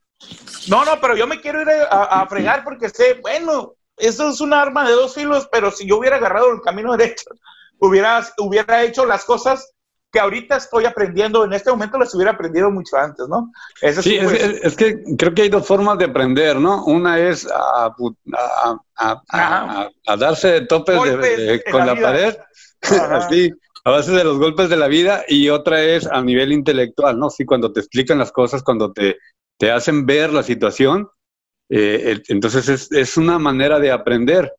[0.68, 4.54] No, no, pero yo me quiero ir a, fregar porque sé, bueno, eso es un
[4.54, 7.26] arma de dos filos, pero si yo hubiera agarrado el camino derecho,
[7.80, 9.74] hubiera, hubiera hecho las cosas
[10.12, 13.52] que ahorita estoy aprendiendo, en este momento las hubiera aprendido mucho antes, ¿no?
[14.02, 16.86] sí, es, que creo que hay dos formas de aprender, ¿no?
[16.86, 17.94] Una es a,
[20.18, 20.98] darse de topes
[21.72, 22.36] con la, pared,
[23.12, 23.52] así,
[23.84, 27.30] a base de los golpes de la vida, y otra es a nivel intelectual, ¿no?
[27.30, 29.18] Sí, cuando te explican las cosas, cuando te,
[29.58, 31.10] te hacen ver la situación,
[31.70, 34.54] eh, entonces es, es una manera de aprender.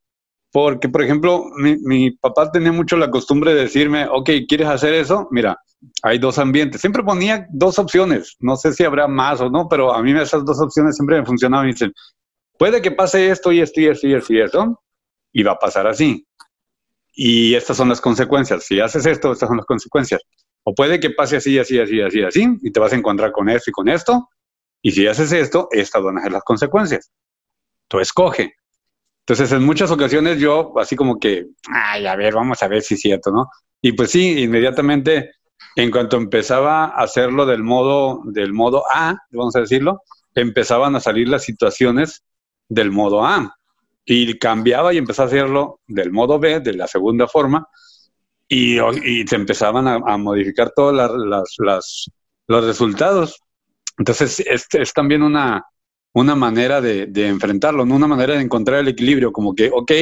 [0.50, 5.28] Porque, por ejemplo, mi, papá tenía mucho la costumbre de decirme, ok, ¿quieres hacer eso?
[5.30, 5.58] Mira,
[6.02, 6.80] hay dos ambientes.
[6.80, 8.36] Siempre ponía dos opciones.
[8.40, 11.26] No sé si habrá más o no, pero a mí esas dos opciones siempre me
[11.26, 11.66] funcionaban.
[11.66, 11.92] Dicen,
[12.58, 14.82] puede que pase esto y esto y esto y esto y esto,
[15.32, 16.26] y va a pasar así.
[17.12, 18.64] Y estas son las consecuencias.
[18.64, 20.22] Si haces esto, estas son las consecuencias.
[20.64, 23.48] O puede que pase así, así, así, así, así, y te vas a encontrar con
[23.48, 24.28] esto y con esto.
[24.82, 27.10] Y si haces esto, estas van a ser las consecuencias.
[27.88, 28.54] Tú escoge.
[29.28, 32.94] Entonces, en muchas ocasiones yo, así como que, ay, a ver, vamos a ver si
[32.94, 33.50] es cierto, ¿no?
[33.82, 35.32] Y pues sí, inmediatamente,
[35.76, 40.00] en cuanto empezaba a hacerlo del modo, del modo A, vamos a decirlo,
[40.34, 42.24] empezaban a salir las situaciones
[42.70, 43.54] del modo A.
[44.06, 47.68] Y cambiaba y empezaba a hacerlo del modo B, de la segunda forma,
[48.48, 48.78] y,
[49.26, 52.10] se empezaban a, modificar todos las,
[52.46, 53.42] los resultados.
[53.98, 55.66] Entonces, es también una,
[56.12, 57.96] una manera de, enfrentarlo, ¿no?
[57.96, 59.92] una manera de encontrar el equilibrio, como que, ok,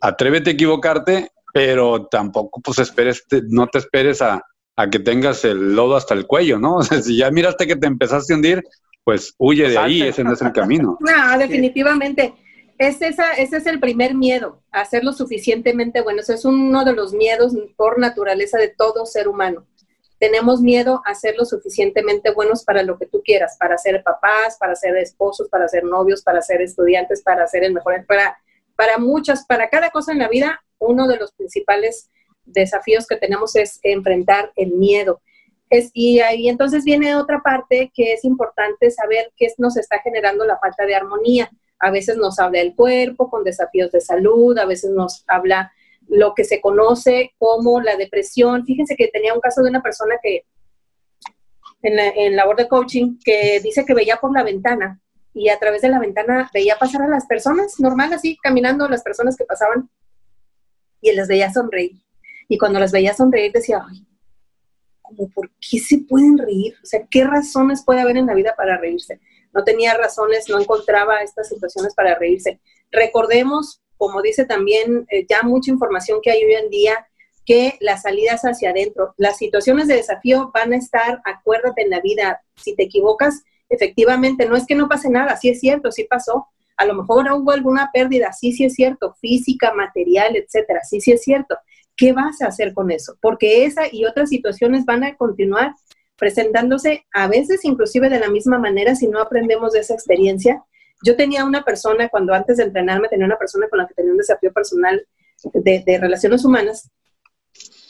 [0.00, 4.42] atrévete a equivocarte, pero tampoco pues esperes, no te esperes a,
[4.90, 6.76] que tengas el lodo hasta el cuello, ¿no?
[6.78, 8.62] O sea, si ya miraste que te empezaste a hundir,
[9.04, 10.98] pues huye de ahí, ese no es el camino.
[11.00, 12.34] No, definitivamente.
[12.78, 16.20] Es esa, ese es el primer miedo, hacerlo suficientemente bueno.
[16.20, 19.66] Eso es uno de los miedos por naturaleza de todo ser humano
[20.18, 24.56] tenemos miedo a ser lo suficientemente buenos para lo que tú quieras, para ser papás,
[24.58, 28.38] para ser esposos, para ser novios, para ser estudiantes, para ser el mejor, para,
[28.76, 32.10] para muchas, para cada cosa en la vida, uno de los principales
[32.44, 35.20] desafíos que tenemos es enfrentar el miedo.
[35.70, 40.46] Es, y ahí entonces viene otra parte que es importante saber qué nos está generando
[40.46, 41.50] la falta de armonía.
[41.78, 45.72] A veces nos habla el cuerpo con desafíos de salud, a veces nos habla
[46.08, 48.64] lo que se conoce como la depresión.
[48.64, 50.44] Fíjense que tenía un caso de una persona que
[51.82, 55.00] en, la, en labor de coaching que dice que veía por la ventana
[55.34, 59.02] y a través de la ventana veía pasar a las personas, normal así, caminando las
[59.02, 59.88] personas que pasaban
[61.00, 62.02] y las veía sonreír.
[62.48, 64.04] Y cuando las veía sonreír decía, ay,
[65.34, 66.74] por qué se pueden reír?
[66.82, 69.20] O sea, ¿qué razones puede haber en la vida para reírse?
[69.52, 72.60] No tenía razones, no encontraba estas situaciones para reírse.
[72.90, 77.06] Recordemos como dice también eh, ya mucha información que hay hoy en día,
[77.44, 82.00] que las salidas hacia adentro, las situaciones de desafío van a estar, acuérdate en la
[82.00, 86.04] vida, si te equivocas, efectivamente, no es que no pase nada, sí es cierto, sí
[86.04, 91.00] pasó, a lo mejor hubo alguna pérdida, sí, sí es cierto, física, material, etcétera, sí,
[91.00, 91.58] sí es cierto.
[91.96, 93.16] ¿Qué vas a hacer con eso?
[93.20, 95.74] Porque esa y otras situaciones van a continuar
[96.16, 100.64] presentándose a veces inclusive de la misma manera si no aprendemos de esa experiencia
[101.02, 104.12] yo tenía una persona, cuando antes de entrenarme, tenía una persona con la que tenía
[104.12, 105.06] un desafío personal
[105.54, 106.90] de, relaciones humanas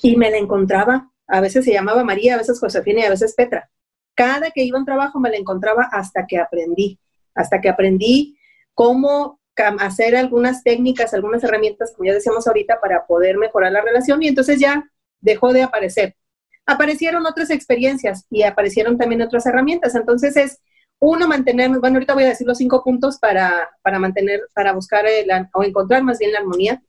[0.03, 1.11] y me la encontraba.
[1.27, 3.71] A veces se llamaba María, a veces Josefina y a veces Petra.
[4.14, 6.99] Cada que iba a un trabajo me la encontraba hasta que aprendí,
[7.35, 8.38] hasta que aprendí
[8.75, 9.40] cómo
[9.81, 14.29] hacer algunas técnicas, algunas herramientas, como ya decíamos ahorita, para poder mejorar la relación y
[14.29, 14.88] entonces ya
[15.21, 16.14] dejó de aparecer.
[16.66, 19.94] aparecieron otras experiencias y aparecieron también otras herramientas.
[19.94, 20.61] Entonces es
[21.01, 25.05] uno, mantener, bueno, ahorita voy a decir los cinco puntos para, para mantener, para buscar
[25.55, 26.83] o encontrar más bien la armonía.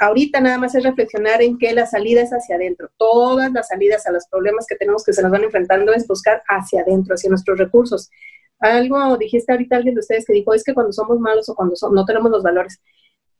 [0.00, 2.90] Ahorita nada más es reflexionar en que la salida es hacia adentro.
[2.96, 6.42] Todas las salidas a los problemas que tenemos que se nos van enfrentando es buscar
[6.48, 8.10] hacia adentro, hacia nuestros recursos.
[8.58, 11.74] Algo dijiste ahorita alguien de ustedes que dijo, es que cuando somos malos o cuando
[11.92, 12.80] no tenemos los valores,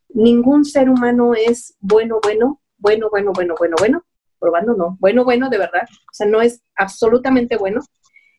[0.09, 4.05] ningún ser humano es bueno, bueno, bueno, bueno, bueno, bueno, bueno,
[4.39, 7.81] probando no, bueno, bueno, de verdad, o sea, no es absolutamente bueno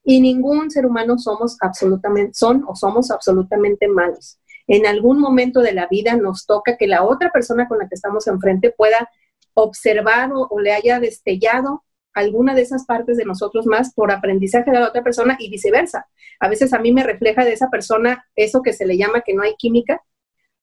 [0.06, 4.40] y ningún ser humano somos absolutamente, son o somos absolutamente malos.
[4.68, 7.96] En algún momento de la vida nos toca que la otra persona con la que
[7.96, 9.10] estamos enfrente pueda
[9.56, 14.72] observar o, o le haya destellado alguna de esas partes de nosotros más por aprendizaje
[14.72, 16.08] de la otra persona y viceversa.
[16.40, 19.34] A veces a mí me refleja de esa persona eso que se le llama que
[19.34, 20.02] no hay química,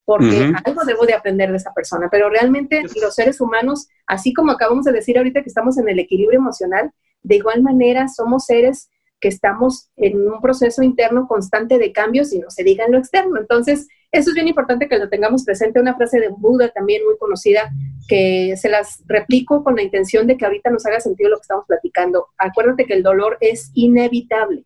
[0.05, 4.53] porque algo debo de aprender de esa persona, pero realmente los seres humanos, así como
[4.53, 6.91] acabamos de decir ahorita que estamos en el equilibrio emocional,
[7.23, 8.91] de igual manera somos seres
[9.23, 12.99] que estamos en un proceso interno constante de cambios y no se diga en lo
[12.99, 13.39] externo.
[13.39, 15.81] Entonces, eso es bien importante que lo tengamos presente.
[15.81, 17.71] Una frase de Buda también muy conocida,
[18.09, 21.43] que se las replico con la intención de que ahorita nos haga sentido lo que
[21.43, 22.27] estamos platicando.
[22.37, 24.65] Acuérdate que el dolor es inevitable.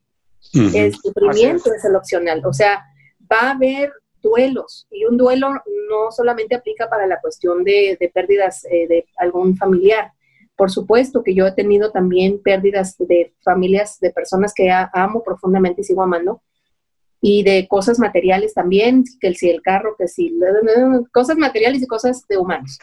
[0.55, 1.85] El sufrimiento es.
[1.85, 2.42] el opcional.
[2.47, 2.83] O sea,
[3.31, 3.92] va a haber
[4.23, 9.55] duelos y un duelo no solamente aplica para la cuestión de, pérdidas eh, de algún
[9.55, 10.12] familiar.
[10.57, 15.83] Por supuesto que yo he tenido también pérdidas de familias, de personas que amo profundamente
[15.83, 16.42] y sigo amando,
[17.21, 20.33] y de cosas materiales también, que si el carro, que si
[21.12, 22.79] cosas materiales y cosas de humanos.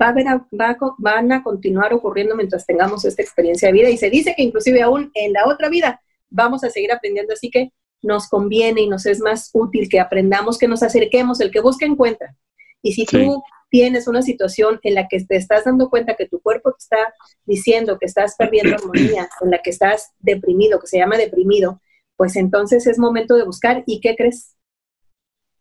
[0.00, 4.08] Va a va van a continuar ocurriendo mientras tengamos esta experiencia de vida y se
[4.08, 8.28] dice que inclusive aún en la otra vida vamos a seguir aprendiendo, así que nos
[8.28, 12.34] conviene y nos es más útil que aprendamos, que nos acerquemos, el que busca encuentra.
[12.82, 16.40] Y si tú tienes una situación en la que te estás dando cuenta que tu
[16.40, 20.98] cuerpo te está diciendo que estás perdiendo armonía, en la que estás deprimido, que se
[20.98, 21.80] llama deprimido,
[22.16, 23.82] pues entonces es momento de buscar.
[23.86, 24.56] ¿Y qué crees?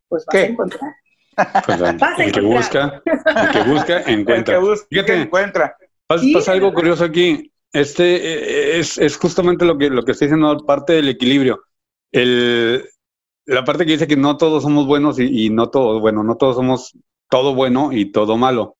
[0.08, 0.92] Pues vas a encontrar.
[1.66, 1.80] Pues,
[2.20, 4.56] el que busca, el que busca, encuentra.
[4.58, 5.78] El que busca, encuentra.
[6.06, 7.54] Pasa, algo curioso aquí.
[7.72, 11.62] Este eh, es, es, justamente lo que, lo que estoy diciendo, parte del equilibrio
[12.12, 12.90] el,
[13.46, 16.56] la parte que dice que no todos somos buenos y, no todos, bueno, no todos
[16.56, 16.98] somos
[17.30, 18.78] todo bueno y todo malo.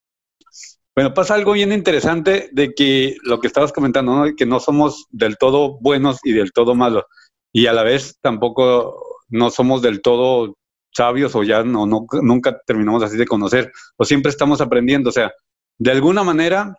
[0.96, 4.36] Bueno, pasa algo bien interesante de que lo que estabas comentando, ¿no?
[4.36, 7.06] que no somos del todo buenos y del todo malos.
[7.54, 10.56] Y a la vez tampoco no somos del todo
[10.92, 13.72] sabios o ya no, no, nunca terminamos así de conocer.
[13.96, 15.10] O siempre estamos aprendiendo.
[15.10, 15.32] O sea,
[15.78, 16.76] de alguna manera,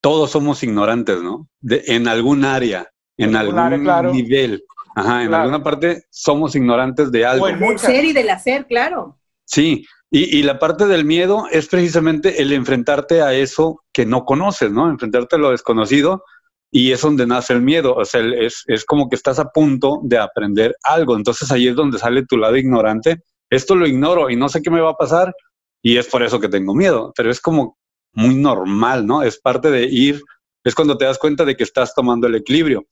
[0.00, 1.48] todos somos ignorantes, ¿no?
[1.60, 4.64] De, en algún área, en algún nivel.
[4.96, 7.46] Ajá, en alguna parte somos ignorantes de algo.
[7.46, 9.18] Del ser y del hacer, claro.
[9.44, 14.70] Sí, y, la parte del miedo es precisamente el enfrentarte a eso que no conoces,
[14.70, 14.88] ¿no?
[14.88, 16.22] Enfrentarte a lo desconocido
[16.70, 17.94] y es donde nace el miedo.
[17.94, 21.16] O sea, es, es como que estás a punto de aprender algo.
[21.16, 23.22] Entonces ahí es donde sale tu lado ignorante.
[23.50, 25.34] Esto lo ignoro y no sé qué me va a pasar
[25.82, 27.12] y es por eso que tengo miedo.
[27.16, 27.76] Pero es como
[28.12, 29.22] muy normal, ¿no?
[29.22, 30.22] Es parte de ir,
[30.62, 32.86] es cuando te das cuenta de que estás tomando el equilibrio.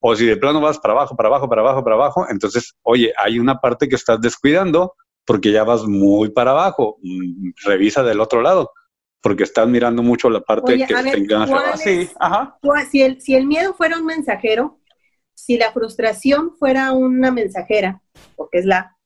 [0.00, 3.12] O si de plano vas para abajo, para abajo, para abajo, para abajo, entonces, oye,
[3.18, 4.94] hay una parte que estás descuidando
[5.30, 6.98] porque ya vas muy para abajo.
[7.02, 8.72] Mm, revisa del otro lado,
[9.22, 12.58] porque estás mirando mucho la parte que tenga sí, ajá.
[12.90, 14.80] Si, el, si el miedo fuera un mensajero,
[15.32, 18.02] si la frustración fuera una mensajera,
[18.34, 18.96] porque es la,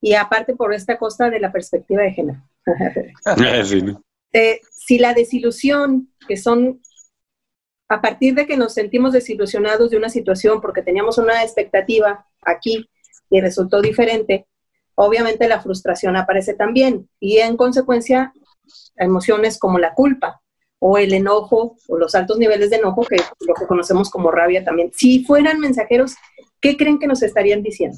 [0.00, 2.42] y aparte por esta costa de la perspectiva de género.
[4.34, 6.82] Eh, si la desilusión, que son
[7.88, 12.90] a partir de que nos sentimos desilusionados de una situación porque teníamos una expectativa aquí
[13.30, 14.46] y resultó diferente,
[14.98, 18.32] obviamente la frustración aparece también y en consecuencia
[18.96, 20.42] emociones como la culpa
[20.80, 24.64] o el enojo o los altos niveles de enojo que lo que conocemos como rabia
[24.64, 24.90] también.
[24.92, 26.16] Si fueran mensajeros,
[26.60, 27.96] ¿qué creen que nos estarían diciendo?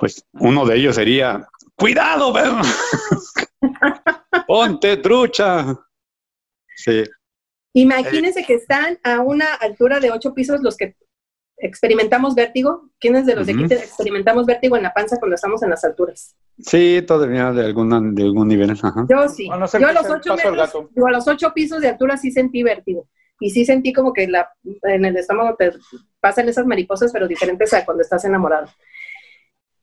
[0.00, 2.32] Pues uno de ellos sería, cuidado,
[4.48, 5.76] ponte trucha.
[6.74, 7.04] Sí.
[7.72, 10.96] Imagínense que están a una altura de ocho pisos los que
[11.60, 12.90] experimentamos vértigo.
[12.98, 16.36] ¿Quiénes de los de aquí experimentamos vértigo en la panza cuando estamos en las alturas?
[16.58, 18.74] Sí, todavía de, alguna, de algún nivel.
[19.08, 19.46] Yo sí.
[19.48, 23.08] yo a los, ocho a los ocho pisos de altura sí sentí vértigo.
[23.40, 24.50] Y sí sentí como que la,
[24.82, 25.70] en el estómago te
[26.20, 28.66] pasan esas mariposas, pero diferentes a cuando estás enamorado.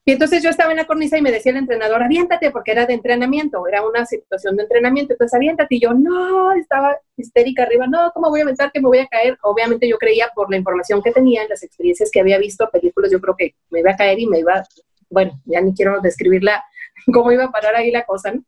[0.07, 2.85] Y entonces yo estaba en la cornisa y me decía el entrenador, aviéntate, porque era
[2.85, 5.75] de entrenamiento, era una situación de entrenamiento, entonces aviéntate.
[5.75, 9.07] Y yo, no, estaba histérica arriba, no, ¿cómo voy a aventar que me voy a
[9.07, 9.35] caer?
[9.41, 13.11] Obviamente yo creía por la información que tenía, en las experiencias que había visto, películas,
[13.11, 14.63] yo creo que me iba a caer y me iba,
[15.09, 16.63] bueno, ya ni quiero describirla,
[17.11, 18.43] cómo iba a parar ahí la cosa, ¿no?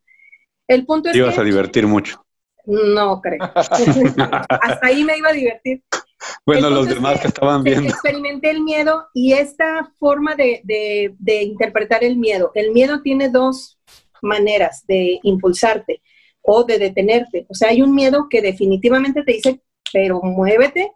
[0.68, 2.24] El punto es Te ibas a divertir mucho.
[2.66, 3.38] No creo.
[3.54, 5.82] Hasta ahí me iba a divertir.
[6.44, 7.88] Bueno, los demás que estaban viendo.
[7.88, 12.50] Experimenté el miedo y esta forma de, de, interpretar el miedo.
[12.54, 13.78] El miedo tiene dos
[14.22, 16.02] maneras de impulsarte
[16.42, 17.46] o de detenerte.
[17.48, 19.60] O sea, hay un miedo que definitivamente te dice,
[19.92, 20.92] pero muévete,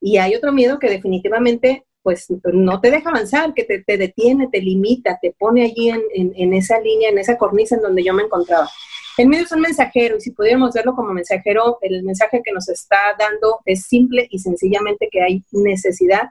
[0.00, 4.60] y hay otro miedo que definitivamente pues no te deja avanzar, que te, detiene, te
[4.60, 8.24] limita, te pone allí en, en, esa línea, en esa cornisa en donde yo me
[8.24, 8.68] encontraba.
[9.16, 12.68] El medio es un mensajero y si pudiéramos verlo como mensajero, el mensaje que nos
[12.68, 16.30] está dando es simple y sencillamente que hay necesidad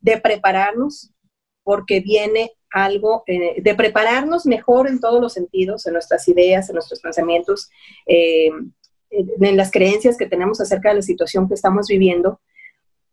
[0.00, 1.12] de prepararnos
[1.62, 6.74] porque viene algo, eh, de prepararnos mejor en todos los sentidos, en nuestras ideas, en
[6.74, 7.70] nuestros pensamientos,
[8.06, 8.50] eh,
[9.10, 12.40] en las creencias que tenemos acerca de la situación que estamos viviendo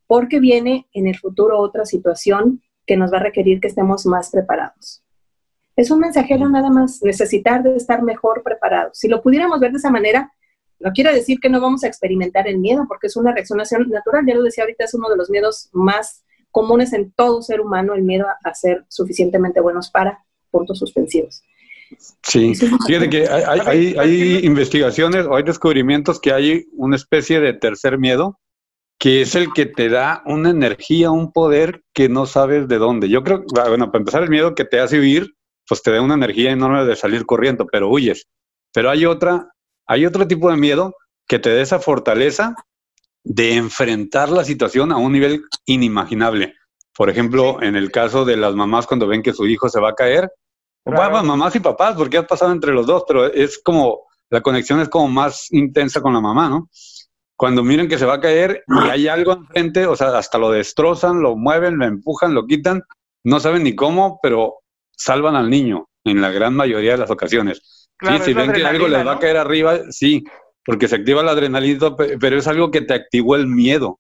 [0.08, 4.30] porque viene en el futuro otra situación que nos va a requerir que estemos más
[4.30, 5.04] preparados.
[5.76, 8.98] Es un mensajero nada más, necesitar de estar mejor preparados.
[8.98, 10.32] Si lo pudiéramos ver de esa manera,
[10.80, 14.26] no quiere decir que no vamos a experimentar el miedo, porque es una reacción natural.
[14.28, 17.94] Ya lo decía ahorita, es uno de los miedos más comunes en todo ser humano,
[17.94, 21.44] el miedo a ser suficientemente buenos para puntos suspensivos.
[22.24, 22.54] Sí,
[22.88, 28.40] fíjate que hay, hay investigaciones o hay descubrimientos que hay una especie de tercer miedo
[29.02, 33.10] que es el que te da una energía, un poder que no sabes de dónde.
[33.10, 35.34] Yo creo, ah, bueno, para empezar, el miedo que te hace huir,
[35.72, 38.28] pues te da una energía enorme de salir corriendo, pero huyes.
[38.74, 39.54] Pero hay otra,
[39.88, 40.94] hay otro tipo de miedo
[41.26, 42.56] que te da esa fortaleza
[43.24, 46.56] de enfrentar la situación a un nivel inimaginable.
[46.94, 49.92] Por ejemplo, en el caso de las mamás cuando ven que su hijo se va
[49.92, 50.30] a caer,
[50.84, 51.24] claro.
[51.24, 54.90] mamás y papás, porque has pasado entre los dos, pero es como, la conexión es
[54.90, 56.70] como más intensa con la mamá, ¿no?
[57.38, 60.52] cuando miren que se va a caer y hay algo enfrente, o sea, hasta lo
[60.52, 62.84] destrozan, lo mueven, lo empujan, lo quitan,
[63.24, 64.61] no saben ni cómo, pero
[65.04, 67.90] salvan al niño en la gran mayoría de las ocasiones.
[68.02, 70.24] sí, si ven que algo les va a caer arriba, sí,
[70.66, 74.00] porque se activa el adrenalina, pero es algo que te activó el miedo.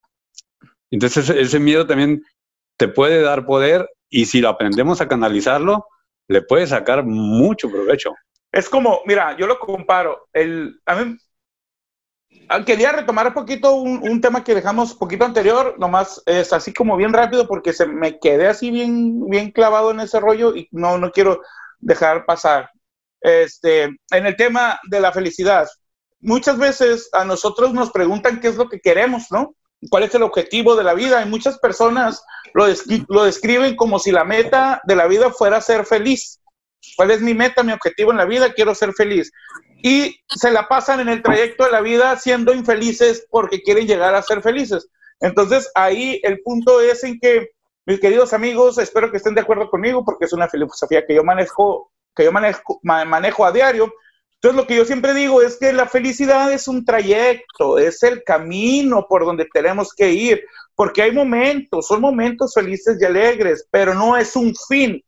[0.92, 2.24] Entonces ese miedo también
[2.78, 5.86] te puede dar poder y si lo aprendemos a canalizarlo,
[6.28, 8.14] le puede sacar mucho provecho.
[8.52, 10.28] Es como, mira, yo lo comparo.
[10.34, 11.18] El, a mí
[12.65, 17.13] quería retomar un poquito un, tema que dejamos poquito anterior, nomás es así como bien
[17.13, 21.12] rápido porque se me quedé así bien, bien clavado en ese rollo y no, no
[21.12, 21.41] quiero
[21.80, 22.69] dejar pasar.
[23.21, 25.67] Este, en el tema de la felicidad,
[26.19, 29.56] muchas veces a nosotros nos preguntan qué es lo que queremos, ¿no?
[29.89, 31.23] ¿Cuál es el objetivo de la vida?
[31.23, 32.23] Y muchas personas
[32.54, 32.65] lo,
[33.08, 36.39] lo describen como si la meta de la vida fuera ser feliz.
[36.95, 38.54] ¿Cuál es mi meta, mi objetivo en la vida?
[38.54, 39.32] Quiero ser feliz
[39.84, 44.13] y se la pasan en el trayecto de la vida siendo infelices porque quieren llegar
[44.15, 44.88] a ser felices.
[45.20, 47.52] Entonces ahí el punto es en que,
[47.86, 51.24] mis queridos amigos, espero que estén de acuerdo conmigo porque es una filosofía que yo
[51.24, 53.91] manejo, que yo manejo, manejo a diario.
[54.36, 58.24] Entonces lo que yo siempre digo es que la felicidad es un trayecto, es el
[58.24, 60.44] camino por donde tenemos que ir,
[60.76, 65.04] porque hay momentos, son momentos felices y alegres, pero no es un fin.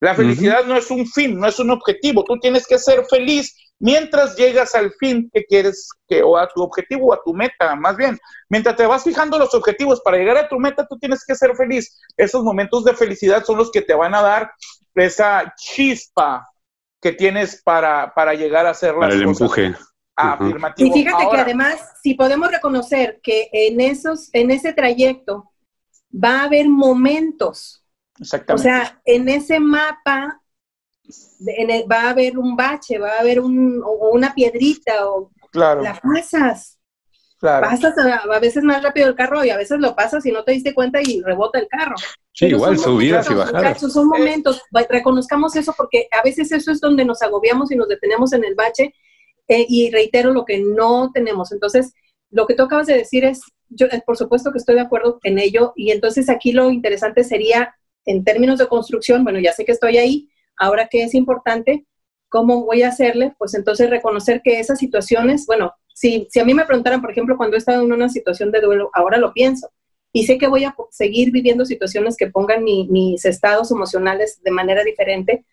[0.00, 2.22] La felicidad no es un fin, no es un objetivo.
[2.24, 6.62] Tú tienes que ser feliz mientras llegas al fin que quieres, que, o a tu
[6.62, 8.18] objetivo o a tu meta, más bien.
[8.48, 11.54] Mientras te vas fijando los objetivos para llegar a tu meta, tú tienes que ser
[11.56, 12.00] feliz.
[12.16, 14.52] Esos momentos de felicidad son los que te van a dar
[14.94, 16.48] esa chispa
[17.00, 19.74] que tienes para, para llegar a hacer las el empuje.
[20.16, 20.88] Afirmativo.
[20.88, 25.52] Y fíjate que además, si podemos reconocer que en, esos, en ese trayecto
[26.12, 27.84] va a haber momentos.
[28.48, 30.40] O sea, en ese mapa
[31.90, 35.82] va a haber un bache, va a haber un, una piedrita o claro.
[35.82, 36.78] la pasas.
[37.40, 40.52] Pasas a, veces más rápido el carro y a veces lo pasas y no te
[40.52, 41.94] diste cuenta y rebota el carro.
[42.32, 43.80] Sí, igual, subidas y bajadas.
[43.80, 48.32] Son momentos, reconozcamos eso porque a veces eso es donde nos agobiamos y nos detenemos
[48.32, 48.92] en el bache
[49.46, 51.52] eh, y reitero lo que no tenemos.
[51.52, 51.94] Entonces,
[52.30, 55.20] lo que tú acabas de decir es, yo eh, por supuesto que estoy de acuerdo
[55.22, 59.64] en ello y entonces aquí lo interesante sería, en términos de construcción, bueno, ya sé
[59.64, 61.86] que estoy ahí, Ahora, ¿qué es importante?
[62.28, 63.34] ¿Cómo voy a hacerle?
[63.38, 67.36] Pues entonces reconocer que esas situaciones, bueno, si, si a mí me preguntaran, por ejemplo,
[67.36, 69.70] cuando he estado en una situación de duelo, ahora lo pienso.
[70.12, 74.82] Y sé que voy a seguir viviendo situaciones que pongan mis estados emocionales de manera
[74.82, 75.44] diferente,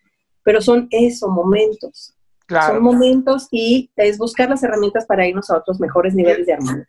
[0.42, 2.14] pero son esos momentos.
[2.48, 6.88] Son momentos y es buscar las herramientas para irnos a otros mejores niveles de armonía.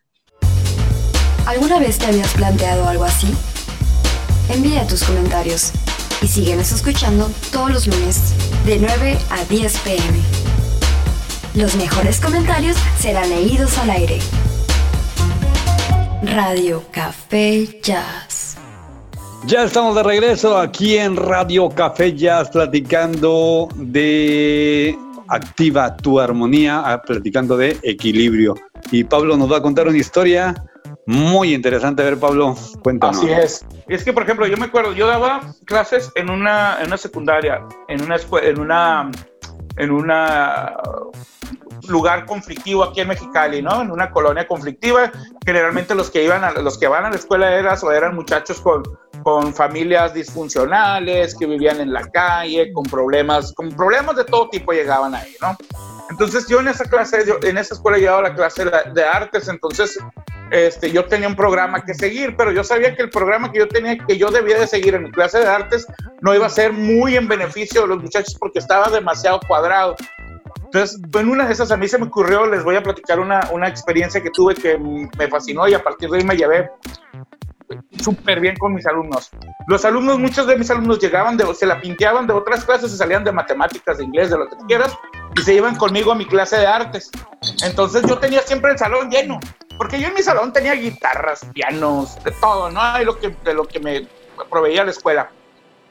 [1.46, 3.28] ¿Alguna vez te habías planteado algo así?
[4.54, 5.74] Envía tus comentarios
[6.22, 8.34] y síguenos escuchando todos los lunes
[8.66, 10.20] de 9 a 10 pm.
[11.56, 14.20] Los mejores comentarios serán leídos al aire.
[16.24, 18.58] Radio Café Jazz.
[19.46, 24.98] Ya estamos de regreso aquí en Radio Café Jazz platicando de
[25.30, 28.56] Activa tu armonía, ah, platicando de equilibrio.
[28.92, 30.56] Y Pablo nos va a contar una historia
[31.08, 32.04] muy interesante.
[32.04, 33.18] Ver, Pablo, cuéntanos.
[33.18, 33.66] Así es.
[33.88, 37.66] Es que, por ejemplo, yo me acuerdo, yo daba clases en una, en una secundaria,
[37.88, 39.10] en una escuela, en una,
[39.78, 40.76] en una
[41.88, 43.82] lugar conflictivo aquí en Mexicali, ¿no?
[43.82, 45.12] En una colonia conflictiva.
[45.46, 48.84] Generalmente los que iban a, los que van a la escuela eran, eran muchachos con,
[49.24, 54.74] con familias disfuncionales, que vivían en la calle, con problemas, con problemas de todo tipo
[54.74, 55.56] llegaban ahí, ¿no?
[56.10, 60.00] Entonces yo en esa clase, en esa escuela la clase de, artes, entonces
[60.52, 63.68] este, yo tenía un programa que seguir, pero yo sabía que el programa que yo
[63.68, 65.88] tenía, que yo debía de seguir en mi clase de artes,
[66.22, 69.96] no iba a ser muy en beneficio de los muchachos porque estaba demasiado cuadrado.
[70.66, 73.50] Entonces, en una de esas a mí se me ocurrió, les voy a platicar una,
[73.52, 76.70] una experiencia que tuve que me fascinó y a partir de ahí me llevé
[78.02, 79.30] súper bien con mis alumnos.
[79.68, 82.98] Los alumnos, muchos de mis alumnos llegaban, de, se la pinteaban de otras clases, se
[82.98, 84.96] salían de matemáticas, de inglés, de lo que quieras,
[85.36, 87.12] y se iban conmigo a mi clase de artes.
[87.64, 89.40] Entonces yo tenía siempre el salón lleno,
[89.78, 92.82] porque yo en mi salón tenía guitarras, pianos, de todo, ¿no?
[92.82, 94.08] hay lo que, de lo que me
[94.50, 95.30] proveía la escuela.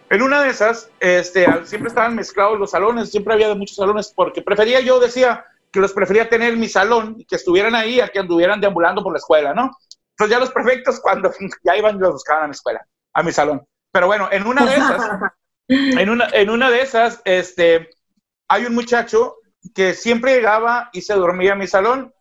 [0.09, 4.13] En una de esas, este, siempre estaban mezclados los salones, siempre había de muchos salones,
[4.15, 8.01] porque prefería, yo decía que los prefería tener en mi salón y que estuvieran ahí
[8.01, 9.73] a que anduvieran deambulando por la escuela, ¿no?
[10.17, 11.31] Entonces ya los prefectos cuando
[11.65, 13.67] ya iban los buscaban a mi escuela, a mi salón.
[13.93, 15.11] Pero bueno, en una de esas,
[15.69, 17.91] en una, en una de esas, este,
[18.49, 19.37] hay un muchacho
[19.75, 22.15] que siempre llegaba y se dormía en mi salón,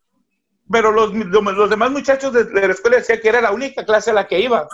[0.69, 4.15] pero los, los demás muchachos de, la escuela decían que era la única clase a
[4.15, 4.67] la que iba,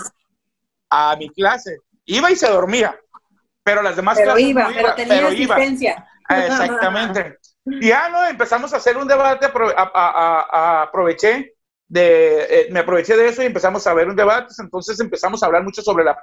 [0.90, 3.00] a mi clase iba y se dormía,
[3.64, 6.08] pero las demás pero iba, pero tenía asistencia.
[6.28, 7.38] Exactamente.
[7.66, 9.48] y ya no, empezamos a hacer un debate,
[10.44, 11.56] aproveché
[11.94, 15.64] eh, me aproveché de eso y empezamos a ver un debate, entonces empezamos a hablar
[15.64, 16.18] mucho sobre, la,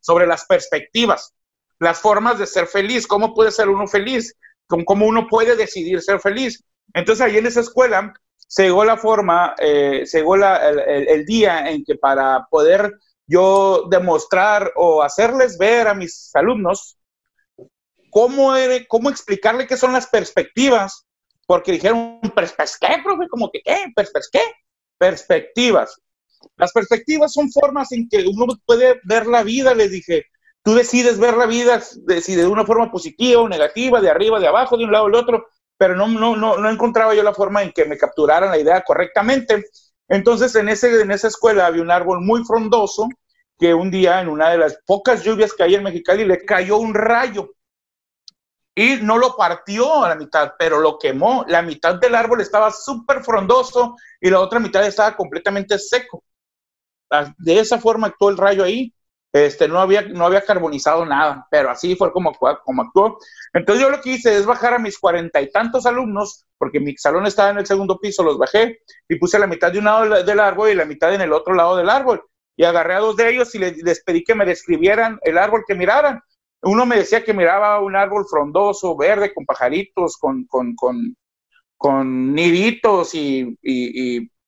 [0.00, 1.32] sobre las perspectivas,
[1.78, 6.20] las formas de ser feliz, cómo puede ser uno feliz, cómo, uno puede decidir ser
[6.20, 6.62] feliz.
[6.92, 8.12] Entonces ahí en esa escuela
[8.56, 12.92] llegó la forma, eh, llegó el, día en que para poder
[13.26, 16.98] yo demostrar o hacerles ver a mis alumnos
[18.10, 18.52] cómo,
[18.88, 21.06] cómo explicarle qué son las perspectivas,
[21.46, 23.28] porque dijeron, ¿qué, profe?
[23.28, 23.86] ¿Cómo que qué?
[24.32, 24.40] ¿Qué?
[24.98, 26.00] Perspectivas.
[26.56, 30.26] Las perspectivas son formas en que uno puede ver la vida, les dije.
[30.62, 34.46] Tú decides ver la vida si de una forma positiva o negativa, de arriba, de
[34.46, 37.62] abajo, de un lado del otro, pero no, no, no, no encontraba yo la forma
[37.62, 39.64] en que me capturaran la idea correctamente.
[40.08, 43.08] Entonces, en, ese, en esa escuela había un árbol muy frondoso
[43.58, 46.78] que un día, en una de las pocas lluvias que hay en Mexicali, le cayó
[46.78, 47.54] un rayo
[48.74, 51.44] y no lo partió a la mitad, pero lo quemó.
[51.48, 56.24] La mitad del árbol estaba súper frondoso y la otra mitad estaba completamente seco.
[57.10, 58.92] Ah, de esa forma actuó el rayo ahí.
[59.32, 63.18] Este, no, había, no había carbonizado nada, pero así fue como, como actuó.
[63.52, 66.96] Entonces yo lo que hice es bajar a mis cuarenta y tantos alumnos, porque mi
[66.96, 70.22] salón estaba en el segundo piso, los bajé y puse la mitad de un lado
[70.22, 72.24] del árbol y la mitad en el otro lado del árbol.
[72.56, 75.74] Y agarré a dos de ellos y les, pedí que me describieran el árbol que
[75.74, 76.22] miraran.
[76.64, 81.16] Uno me decía que miraba un árbol frondoso, verde, con pajaritos, con, con, con,
[81.76, 83.56] con niditos y,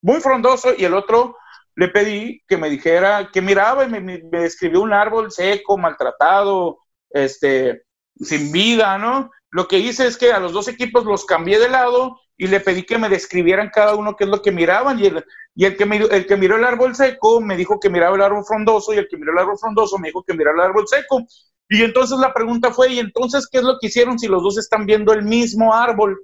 [0.00, 1.36] muy frondoso, y el otro
[1.74, 6.78] le pedí que me dijera que miraba y me, describió un árbol seco, maltratado,
[7.10, 7.82] este,
[8.16, 9.30] sin vida, ¿no?
[9.50, 12.60] Lo que hice es que a los dos equipos los cambié de lado y le
[12.60, 15.24] pedí que me describieran cada uno qué es lo que miraban y el,
[15.54, 18.22] y el que, miró, el que miró el árbol seco me dijo que miraba el
[18.22, 20.86] árbol frondoso y el que miró el árbol frondoso me dijo que miraba el árbol
[20.86, 21.24] seco.
[21.68, 24.58] Y entonces la pregunta fue, ¿y entonces qué es lo que hicieron si los dos
[24.58, 26.18] están viendo el mismo árbol?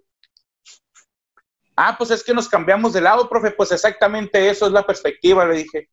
[1.77, 3.51] Ah, pues es que nos cambiamos de lado, profe.
[3.51, 5.89] Pues exactamente eso es la perspectiva, le dije.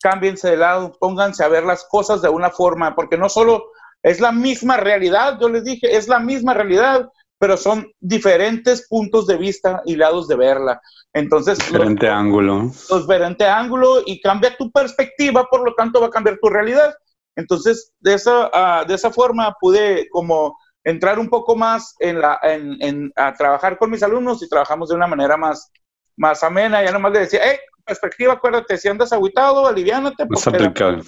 [0.00, 3.72] Cámbiense de lado, pónganse a ver las cosas de una forma, porque no solo
[4.02, 7.10] es la misma realidad, yo les dije, es la misma realidad,
[7.44, 10.80] pero son diferentes puntos de vista y lados de verla.
[11.12, 12.70] Entonces, diferente ángulo.
[12.98, 16.94] diferente ángulo y cambia tu perspectiva, por lo tanto va a cambiar tu realidad.
[17.36, 22.38] Entonces, de esa, ah, de esa forma pude como entrar un poco más en la,
[22.42, 25.70] en, en, a trabajar con mis alumnos y trabajamos de una manera más,
[26.16, 26.82] más amena.
[26.82, 30.24] Ya nomás le decía, hey, perspectiva, acuérdate, si andas aguitado, aliviánate.
[30.30, 31.02] Más aplicable.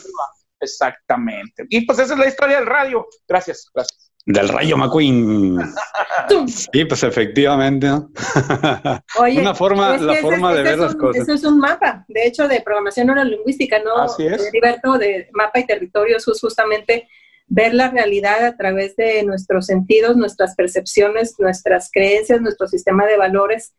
[0.61, 1.65] Exactamente.
[1.71, 3.07] Y pues esa es la historia del radio.
[3.27, 4.06] Gracias, gracias.
[4.27, 5.57] Del Rayo McQueen.
[6.49, 7.87] sí, pues efectivamente.
[9.21, 11.23] Oye, Una forma, la forma de ver las cosas.
[11.23, 13.97] Eso es un mapa, de hecho, de programación neurolingüística, ¿no?
[13.99, 14.51] Así es.
[14.53, 17.09] Liberto, de mapa y territorio, eso es justamente
[17.47, 23.17] ver la realidad a través de nuestros sentidos, nuestras percepciones, nuestras creencias, nuestro sistema de
[23.17, 23.75] valores.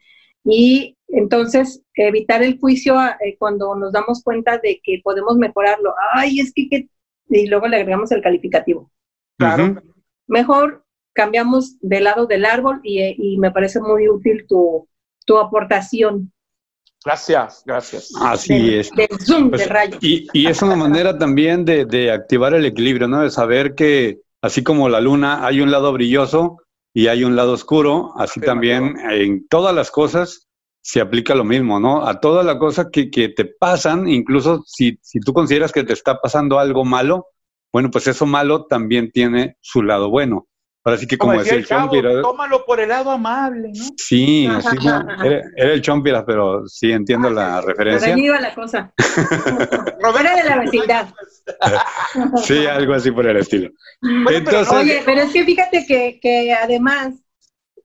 [0.46, 5.94] Y entonces evitar el juicio eh, cuando nos damos cuenta de que podemos mejorarlo.
[6.14, 6.88] Ay, es que, que...
[7.30, 8.90] y luego le agregamos el calificativo.
[9.38, 9.82] Claro.
[10.28, 14.88] Mejor cambiamos de lado del árbol y, me parece muy útil tu,
[15.26, 16.32] tu aportación.
[17.04, 18.12] Gracias, gracias.
[18.22, 18.92] Así es.
[19.26, 19.98] zoom, pues, rayo.
[20.02, 23.24] Y, y, es una manera también de, de, activar el equilibrio, ¿no?
[23.24, 26.58] De saber que así como la luna hay un lado brilloso
[26.94, 30.48] y hay un lado oscuro, así también en todas las cosas
[30.82, 32.08] se aplica lo mismo, ¿no?
[32.08, 35.94] A todas las cosas que, que te pasan, incluso si, si tú consideras que te
[35.94, 37.28] está pasando algo malo,
[37.72, 40.48] bueno, pues eso malo también tiene su lado bueno.
[40.88, 42.22] Ahora sí que como, decía, el Chompira.
[42.22, 43.86] Tómalo por el lado amable, ¿no?
[43.98, 48.14] Sí, así, era, el Chompira, pero sí entiendo la referencia.
[48.14, 48.94] Por iba la cosa.
[48.96, 51.10] De la vecindad.
[52.42, 53.70] sí, algo así por el estilo.
[54.02, 57.16] Entonces, oye, pero es que fíjate que, que además,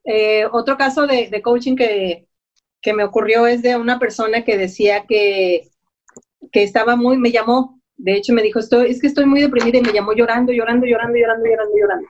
[0.05, 2.29] eh, otro caso de, de coaching que,
[2.81, 5.67] que me ocurrió es de una persona que decía que,
[6.53, 9.77] que estaba muy, me llamó, de hecho me dijo, estoy, es que estoy muy deprimida
[9.77, 12.07] y me llamó llorando, llorando, llorando, llorando, llorando, llorando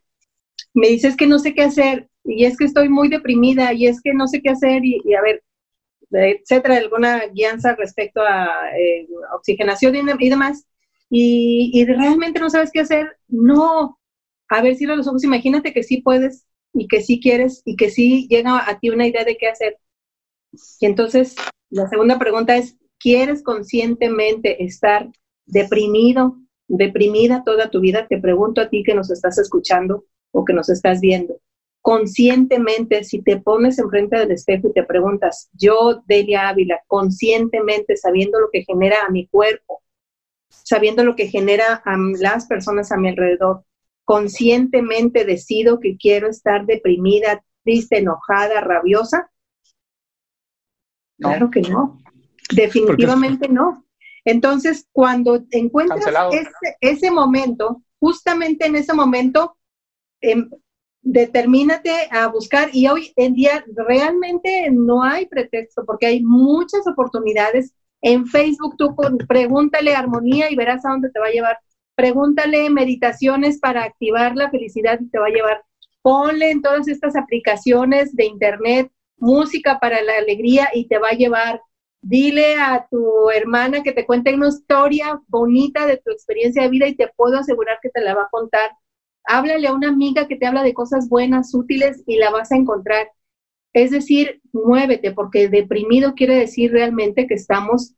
[0.74, 4.02] me dices que no sé qué hacer y es que estoy muy deprimida y es
[4.02, 5.44] que no sé qué hacer y, a ver,
[6.12, 10.66] etcétera, alguna guianza respecto a eh, oxigenación y, demás.
[11.10, 14.00] Y, realmente no sabes qué hacer, no.
[14.50, 17.90] A ver, cierra los ojos, imagínate que sí puedes y que sí quieres y que
[17.90, 19.78] sí llega a ti una idea de qué hacer.
[20.80, 21.36] Y entonces,
[21.70, 25.10] la segunda pregunta es, ¿quieres conscientemente estar
[25.46, 26.38] deprimido,
[26.68, 28.08] deprimida toda tu vida?
[28.08, 31.39] Te pregunto a ti que nos estás escuchando, o que nos estás viendo.
[31.82, 38.39] Conscientemente, si te pones enfrente del espejo y te preguntas, yo, Delia Ávila, conscientemente, sabiendo
[38.39, 39.82] lo que genera a mi cuerpo,
[40.50, 43.64] sabiendo lo que genera a las personas a mi alrededor,
[44.06, 49.30] conscientemente decido que quiero estar deprimida, triste, enojada, rabiosa?
[51.20, 52.02] Claro que no.
[52.54, 53.83] Definitivamente no.
[54.26, 56.49] Entonces, cuando encuentras ese,
[56.80, 59.57] ese, momento, justamente en ese momento,
[60.24, 60.49] Em,
[61.01, 67.74] determínate a buscar y hoy en día realmente no hay pretexto porque hay muchas oportunidades.
[68.01, 68.95] En Facebook tú
[69.28, 71.59] pregúntale armonía y verás a dónde te va a llevar.
[71.95, 75.61] Pregúntale meditaciones para activar la felicidad y te va a llevar.
[76.01, 81.17] Ponle en todas estas aplicaciones de internet música para la alegría y te va a
[81.17, 81.61] llevar.
[82.04, 86.88] Dile a tu hermana que te cuente una historia bonita de tu experiencia de vida
[86.88, 88.72] y te puedo asegurar que te la va a contar
[89.26, 92.56] háblale a una amiga que te habla de cosas buenas, útiles y la vas a
[92.56, 93.08] encontrar.
[93.74, 97.95] Es decir, muévete, porque deprimido quiere decir realmente que estamos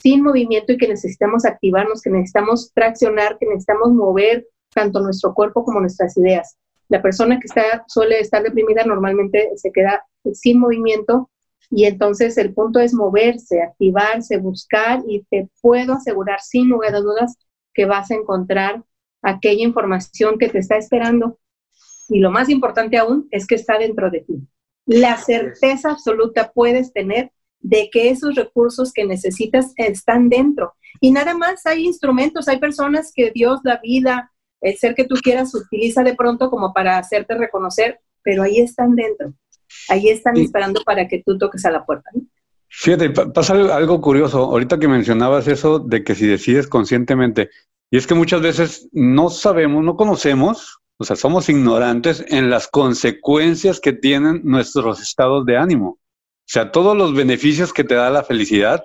[0.00, 5.64] sin movimiento y que necesitamos activarnos, que necesitamos traccionar, que necesitamos mover tanto nuestro cuerpo
[5.64, 6.56] como nuestras ideas.
[6.88, 11.30] La persona que está, suele estar deprimida normalmente se queda sin movimiento
[11.70, 17.00] y entonces el punto es moverse, activarse, buscar y te puedo asegurar sin lugar a
[17.00, 17.36] dudas
[17.72, 18.84] que vas a encontrar
[19.22, 21.38] aquella información que te está esperando.
[22.08, 24.46] Y lo más importante aún es que está dentro de ti.
[24.84, 30.74] La certeza absoluta puedes tener de que esos recursos que necesitas están dentro.
[31.00, 35.14] Y nada más hay instrumentos, hay personas que Dios, la vida, el ser que tú
[35.22, 39.32] quieras, utiliza de pronto como para hacerte reconocer, pero ahí están dentro.
[39.88, 42.10] Ahí están esperando para que tú toques a la puerta.
[42.68, 44.38] Fíjate, pasa algo curioso.
[44.38, 47.50] Ahorita que mencionabas eso de que si decides conscientemente,
[47.90, 52.68] y es que muchas veces no sabemos, no conocemos, o sea, somos ignorantes en las
[52.68, 55.98] consecuencias que tienen nuestros estados de ánimo.
[55.98, 58.84] O sea, todos los beneficios que te da la felicidad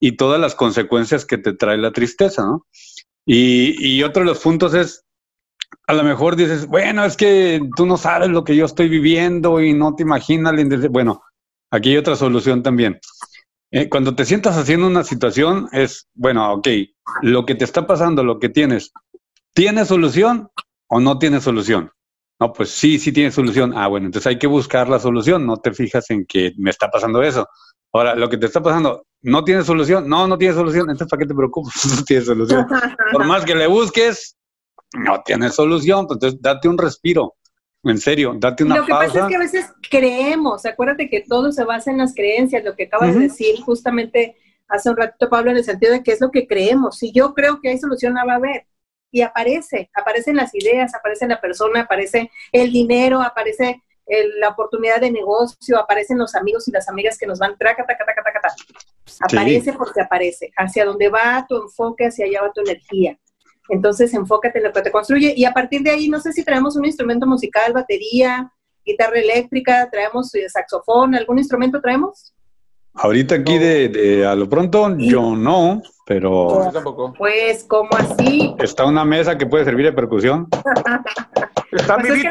[0.00, 2.66] y todas las consecuencias que te trae la tristeza, ¿no?
[3.24, 5.04] Y, y otro de los puntos es,
[5.86, 9.60] a lo mejor dices, bueno, es que tú no sabes lo que yo estoy viviendo
[9.60, 10.54] y no te imaginas.
[10.90, 11.22] Bueno,
[11.70, 13.00] aquí hay otra solución también.
[13.70, 16.68] Eh, cuando te sientas haciendo una situación es, bueno, ok,
[17.22, 18.92] lo que te está pasando, lo que tienes,
[19.52, 20.48] ¿tiene solución
[20.88, 21.90] o no tiene solución?
[22.40, 23.72] No, pues sí, sí tiene solución.
[23.76, 26.90] Ah, bueno, entonces hay que buscar la solución, no te fijas en que me está
[26.90, 27.48] pasando eso.
[27.92, 30.08] Ahora, lo que te está pasando, ¿no tiene solución?
[30.08, 30.90] No, no tiene solución.
[30.90, 31.74] Entonces, ¿para qué te preocupas?
[31.96, 32.66] no tiene solución.
[33.12, 34.36] Por más que le busques,
[34.94, 36.06] no tiene solución.
[36.10, 37.34] Entonces, date un respiro.
[37.82, 41.52] En serio, date una Lo que pasa es que a veces creemos, acuérdate que todo
[41.52, 44.36] se basa en las creencias, lo que acabas de decir justamente
[44.68, 46.96] hace un ratito, Pablo, en el sentido de que es lo que creemos.
[46.96, 48.66] Si yo creo que hay solución, la va a haber.
[49.10, 53.82] Y aparece, aparecen las ideas, aparece la persona, aparece el dinero, aparece
[54.38, 58.04] la oportunidad de negocio, aparecen los amigos y las amigas que nos van traca, taca,
[58.04, 58.54] taca, taca, taca.
[59.20, 60.50] Aparece porque aparece.
[60.56, 63.18] Hacia donde va tu enfoque, hacia allá va tu energía.
[63.68, 66.44] Entonces, enfócate en lo que te construye y a partir de ahí, no sé si
[66.44, 68.52] traemos un instrumento musical, batería,
[68.84, 72.34] guitarra eléctrica, traemos eh, saxofón, ¿algún instrumento traemos?
[72.94, 76.70] Ahorita aquí de, a lo pronto yo no, pero...
[77.18, 78.54] Pues, ¿cómo así?
[78.58, 80.46] Está una mesa que puede servir de percusión.
[81.72, 82.24] Está pues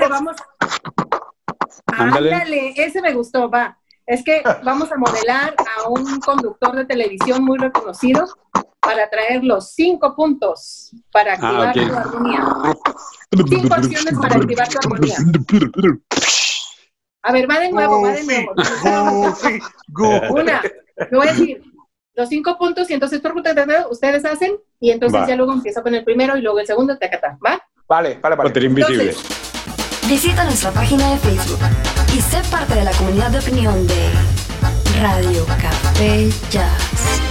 [1.87, 3.77] Ándale, ese me gustó, va.
[4.05, 8.25] Es que vamos a modelar a un conductor de televisión muy reconocido
[8.79, 12.43] para traer los cinco puntos para ah, activar tu armonía.
[13.47, 15.15] Cinco acciones para activar tu armonía.
[17.23, 18.53] A ver, va de nuevo, va de nuevo.
[20.35, 20.61] Una,
[21.09, 21.63] lo voy a decir,
[22.15, 23.21] los cinco puntos y entonces
[23.89, 27.37] ustedes hacen y entonces ya luego empiezo con el primero y luego el segundo, tacata,
[27.43, 27.63] ¿va?
[27.87, 28.65] Vale, vale, vale.
[28.65, 29.15] invisible.
[30.09, 34.09] visita nuestra página de Facebook y sé parte de la comunidad de opinión de
[35.01, 37.21] Radio Café Jazz.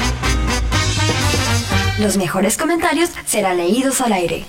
[2.00, 4.44] Los mejores comentarios serán leídos al aire.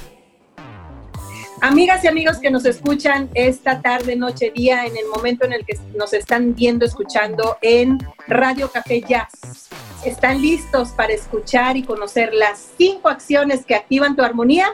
[1.62, 5.66] Amigas y amigos que nos escuchan esta tarde, noche, día, en el momento en el
[5.66, 9.70] que nos están viendo, escuchando en Radio Café Jazz,
[10.04, 14.74] ¿están listos para escuchar y conocer las cinco acciones que activan tu armonía?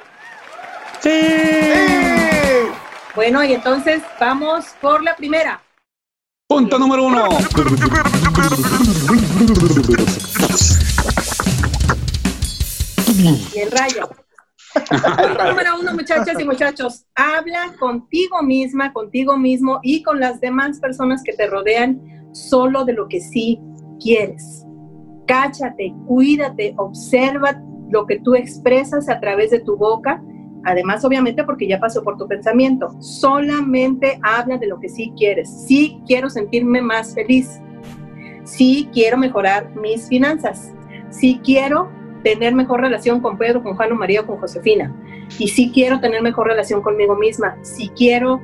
[1.02, 1.99] Sí.
[3.20, 5.62] Bueno, y entonces vamos por la primera.
[6.48, 7.28] Punto número uno.
[13.18, 14.10] Y el rayo.
[14.74, 20.80] Punto número uno, muchachas y muchachos, habla contigo misma, contigo mismo y con las demás
[20.80, 22.00] personas que te rodean
[22.32, 23.60] solo de lo que sí
[24.00, 24.64] quieres.
[25.28, 30.24] Cáchate, cuídate, observa lo que tú expresas a través de tu boca.
[30.70, 32.96] Además, obviamente, porque ya pasó por tu pensamiento.
[33.00, 35.50] Solamente habla de lo que sí quieres.
[35.68, 37.60] Sí quiero sentirme más feliz.
[38.44, 40.72] Sí quiero mejorar mis finanzas.
[41.10, 41.90] Sí quiero
[42.24, 44.96] tener mejor relación con Pedro, con Juan o María o con Josefina.
[45.40, 48.40] Y si quiero tener mejor relación conmigo misma, si quiero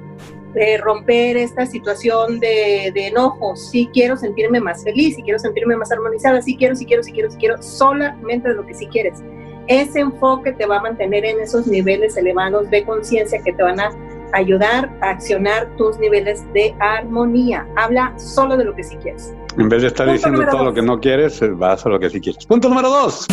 [0.56, 5.76] eh, romper esta situación de, de, enojo, si quiero sentirme más feliz, si quiero sentirme
[5.76, 8.88] más armonizada, si quiero, si quiero, si quiero, si quiero, solamente de lo que sí
[8.88, 9.22] quieres.
[9.68, 13.80] Ese enfoque te va a mantener en esos niveles elevados de conciencia que te van
[13.80, 13.90] a
[14.34, 17.66] ayudar a accionar tus niveles de armonía.
[17.76, 19.34] Habla solo de lo que sí quieres.
[19.58, 22.10] En vez de estar diciendo todo lo que no quieres, eh, vas a lo que
[22.10, 22.46] sí quieres.
[22.46, 23.26] Punto número dos.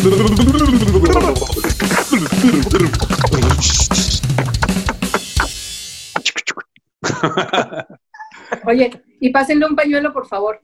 [8.65, 10.61] Oye, y pásenle un pañuelo, por favor.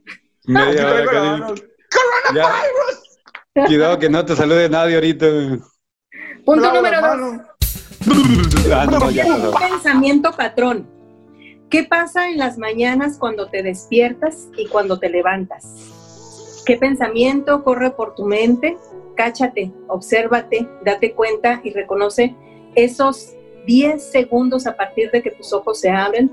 [3.54, 5.26] Cuidado que no te salude nadie ahorita.
[6.44, 7.40] Punto número dos.
[8.72, 8.86] Ah,
[9.58, 10.88] pensamiento patrón.
[11.68, 16.62] ¿Qué pasa en las mañanas cuando te despiertas y cuando te levantas?
[16.64, 18.76] ¿Qué pensamiento corre por tu mente?
[19.16, 22.34] Cáchate, obsérvate, date cuenta y reconoce
[22.74, 23.34] esos
[23.66, 26.30] 10 segundos a partir de que tus ojos se abren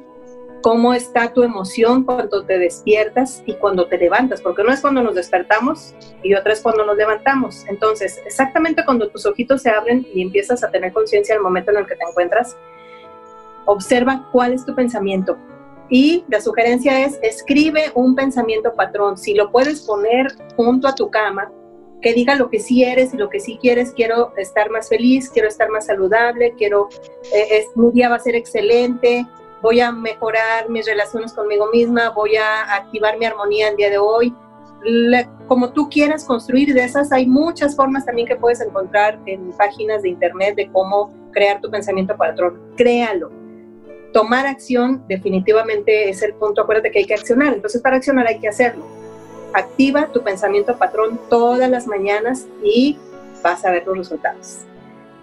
[0.62, 5.04] cómo está tu emoción cuando te despiertas y cuando te levantas, porque no es cuando
[5.04, 5.94] nos despertamos
[6.24, 7.66] y otra es cuando nos levantamos.
[7.68, 11.78] Entonces, exactamente cuando tus ojitos se abren y empiezas a tener conciencia del momento en
[11.78, 12.58] el que te encuentras,
[13.66, 15.38] observa cuál es tu pensamiento.
[15.90, 19.18] Y la sugerencia es, escribe un pensamiento patrón.
[19.18, 20.28] Si lo puedes poner
[20.58, 21.50] junto a tu cama,
[22.02, 23.92] que diga lo que sí eres y lo que sí quieres.
[23.94, 26.90] Quiero estar más feliz, quiero estar más saludable, quiero,
[27.34, 29.26] eh, mi día va a ser excelente,
[29.62, 33.98] voy a mejorar mis relaciones conmigo misma, voy a activar mi armonía el día de
[33.98, 34.34] hoy.
[35.48, 40.04] como tú quieras construir de esas, hay muchas formas también que puedes encontrar en páginas
[40.04, 42.62] de internet de cómo crear tu pensamiento patrón.
[42.76, 43.32] Créalo.
[44.14, 46.62] Tomar acción definitivamente es el punto.
[46.62, 47.54] Acuérdate que hay que accionar.
[47.54, 48.86] Entonces, para accionar hay que hacerlo.
[49.54, 52.98] Activa tu pensamiento patrón todas las mañanas y
[53.44, 54.60] vas a ver los resultados.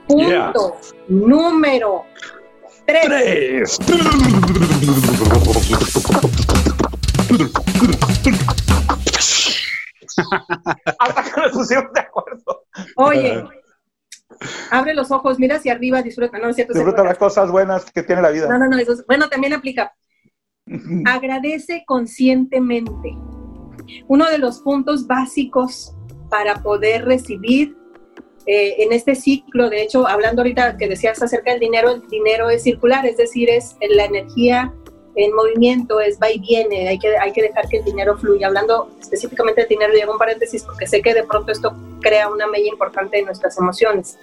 [0.07, 0.77] Punto
[1.09, 2.05] número
[2.87, 3.79] Tres.
[11.69, 12.67] de acuerdo.
[12.97, 13.45] Oye,
[14.71, 16.39] abre los ojos, mira hacia arriba, disfruta.
[16.39, 18.49] No, es cierto, disfruta las cosas buenas que tiene la vida.
[18.49, 19.95] No, no, no, eso bueno, también aplica.
[21.07, 23.17] Agradece conscientemente.
[24.09, 25.95] Uno de los puntos básicos
[26.31, 27.77] para poder recibir
[28.47, 32.51] eh, en este ciclo, de hecho, hablando ahorita que decías acerca del dinero, el dinero
[32.51, 34.73] es circular, es decir, es la energía
[35.17, 38.49] en movimiento, es va y viene, hay que, hay que dejar que el dinero fluya.
[38.49, 42.29] Hablando específicamente del dinero, y hago un paréntesis porque sé que de pronto esto crea
[42.29, 44.19] una mella importante en nuestras emociones.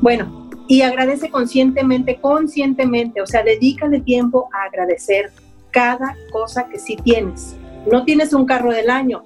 [0.00, 5.32] Bueno, y agradece conscientemente, conscientemente, o sea, dedícale tiempo a agradecer
[5.70, 7.56] cada cosa que sí tienes.
[7.90, 9.24] No tienes un carro del año,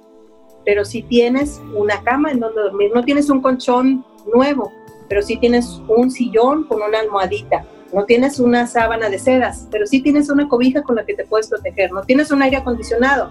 [0.67, 4.05] pero si tienes una cama en donde dormir, no tienes un colchón
[4.35, 4.73] nuevo,
[5.09, 7.65] pero sí tienes un sillón con una almohadita,
[7.95, 11.25] no tienes una sábana de sedas, pero sí tienes una cobija con la que te
[11.25, 13.31] puedes proteger, no tienes un aire acondicionado,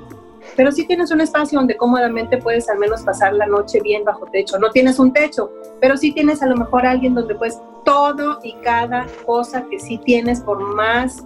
[0.56, 4.26] pero sí tienes un espacio donde cómodamente puedes al menos pasar la noche bien bajo
[4.28, 8.40] techo, no tienes un techo, pero sí tienes a lo mejor alguien donde puedes todo
[8.44, 11.26] y cada cosa que sí tienes por más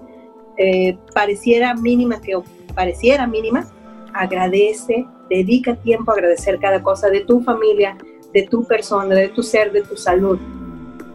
[0.58, 2.34] eh, pareciera mínima que
[2.74, 3.70] pareciera mínima,
[4.20, 7.98] agradece, dedica tiempo a agradecer cada cosa de tu familia,
[8.34, 10.38] de tu persona, de tu ser, de tu salud.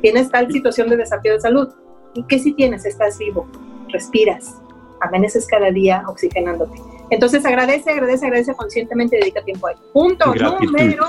[0.00, 1.68] Tienes tal situación de desafío de salud.
[2.14, 2.86] ¿Y qué si tienes?
[2.86, 3.46] Estás vivo,
[3.88, 4.54] respiras,
[5.02, 6.80] amaneces cada día oxigenándote.
[7.10, 9.82] Entonces agradece, agradece, agradece conscientemente, dedica tiempo a ello.
[9.92, 11.06] Punto número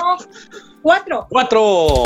[0.82, 1.28] cuatro.
[1.30, 2.04] Cuatro.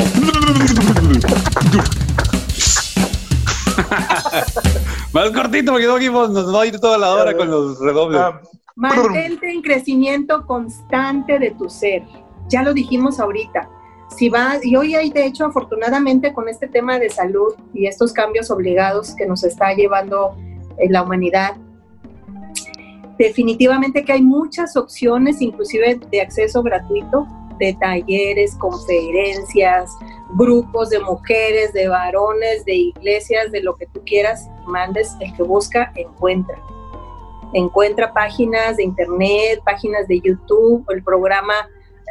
[5.12, 8.20] Más cortito porque nos va a ir toda la hora con los redobles.
[8.20, 8.40] Ah,
[8.80, 12.02] Mantente en crecimiento constante de tu ser.
[12.48, 13.68] Ya lo dijimos ahorita.
[14.16, 18.14] Si vas, y hoy hay de hecho afortunadamente con este tema de salud y estos
[18.14, 20.34] cambios obligados que nos está llevando
[20.78, 21.58] eh, la humanidad,
[23.18, 27.26] definitivamente que hay muchas opciones, inclusive de acceso gratuito,
[27.58, 29.90] de talleres, conferencias,
[30.36, 35.42] grupos de mujeres, de varones, de iglesias, de lo que tú quieras, mandes, el que
[35.42, 36.56] busca, encuentra.
[37.52, 41.54] Encuentra páginas de internet, páginas de YouTube, el programa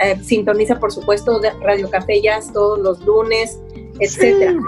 [0.01, 3.59] eh, sintoniza, por supuesto, de Radio Café Jazz todos los lunes,
[3.99, 4.59] etcétera.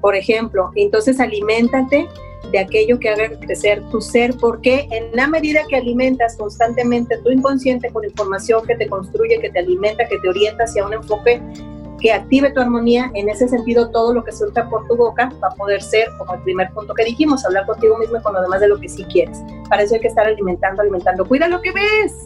[0.00, 2.08] Por ejemplo, entonces aliméntate
[2.52, 7.30] de aquello que haga crecer tu ser, porque en la medida que alimentas constantemente tu
[7.30, 11.40] inconsciente con información que te construye, que te alimenta, que te orienta hacia un enfoque
[12.00, 15.48] que active tu armonía, en ese sentido todo lo que suelta por tu boca va
[15.48, 18.42] a poder ser, como el primer punto que dijimos, hablar contigo mismo y con lo
[18.42, 19.38] demás de lo que sí quieres.
[19.68, 21.26] Para eso hay que estar alimentando, alimentando.
[21.26, 22.24] Cuida lo que ves,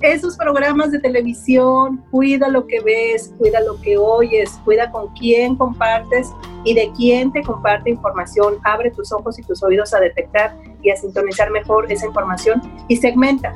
[0.00, 5.56] esos programas de televisión, cuida lo que ves, cuida lo que oyes, cuida con quién
[5.56, 6.28] compartes
[6.64, 8.54] y de quién te comparte información.
[8.64, 12.96] Abre tus ojos y tus oídos a detectar y a sintonizar mejor esa información y
[12.96, 13.54] segmenta.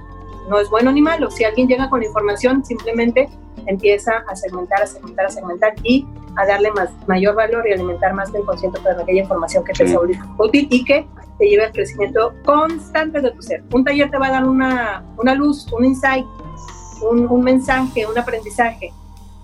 [0.48, 1.30] No es bueno ni malo.
[1.30, 3.28] Si alguien llega con información, simplemente
[3.66, 8.12] empieza a segmentar, a segmentar, a segmentar y a darle más, mayor valor y alimentar
[8.14, 9.96] más tu inconsciente con aquella información que te es
[10.38, 11.06] útil y que
[11.38, 13.62] te lleve al crecimiento constante de tu ser.
[13.72, 16.26] Un taller te va a dar una, una luz, un insight,
[17.02, 18.92] un, un, mensaje, un aprendizaje,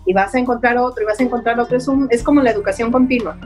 [0.06, 1.76] y vas a encontrar otro, y vas a encontrar otro.
[1.76, 3.36] Es, un, es como la educación continua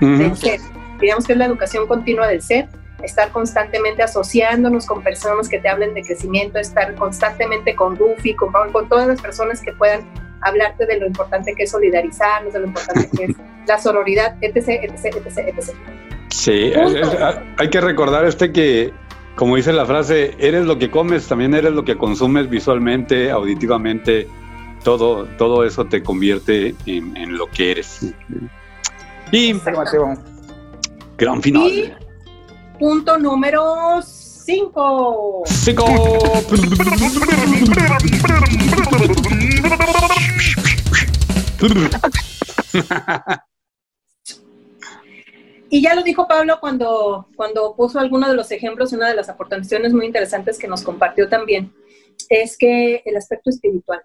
[0.00, 0.60] del ser.
[1.00, 2.68] Digamos que es la educación continua del ser,
[3.02, 8.52] estar constantemente asociándonos con personas que te hablen de crecimiento, estar constantemente con Rufi, con,
[8.72, 10.00] con todas las personas que puedan
[10.40, 13.36] hablarte de lo importante que es solidarizarnos, de lo importante que es
[13.66, 15.74] la sororidad, etc., etc., etc., etc.
[16.30, 16.72] Sí,
[17.56, 18.92] hay que recordar este que,
[19.34, 24.28] como dice la frase, eres lo que comes, también eres lo que consumes visualmente, auditivamente,
[24.84, 28.14] todo, todo eso te convierte en, lo que eres.
[29.32, 29.54] Y
[31.16, 31.98] gran final.
[32.78, 35.42] Punto número 5.
[35.46, 35.84] 5.
[45.70, 49.28] Y ya lo dijo Pablo cuando, cuando puso algunos de los ejemplos, una de las
[49.28, 51.74] aportaciones muy interesantes que nos compartió también,
[52.30, 54.00] es que el aspecto espiritual.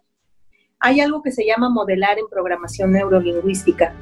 [0.79, 3.95] Hay algo que se llama modelar en programación neurolingüística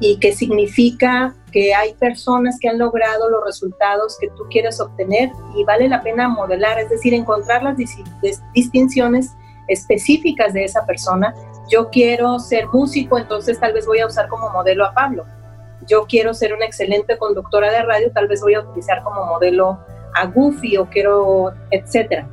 [0.00, 5.30] y que significa que hay personas que han logrado los resultados que tú quieres obtener
[5.56, 7.76] y vale la pena modelar, es decir, encontrar las
[8.52, 9.30] distinciones
[9.68, 11.34] específicas de esa persona.
[11.70, 15.24] Yo quiero ser músico, entonces tal vez voy a usar como modelo a Pablo
[15.86, 19.78] yo quiero ser una excelente conductora de radio, tal vez voy a utilizar como modelo
[20.14, 22.28] a Goofy o quiero, etcétera.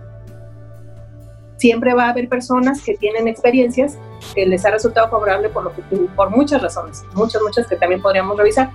[1.58, 3.98] Siempre va a haber personas que tienen experiencias
[4.34, 5.82] que les ha resultado favorable por, lo que,
[6.16, 8.72] por muchas razones, muchas, muchas que también podríamos revisar.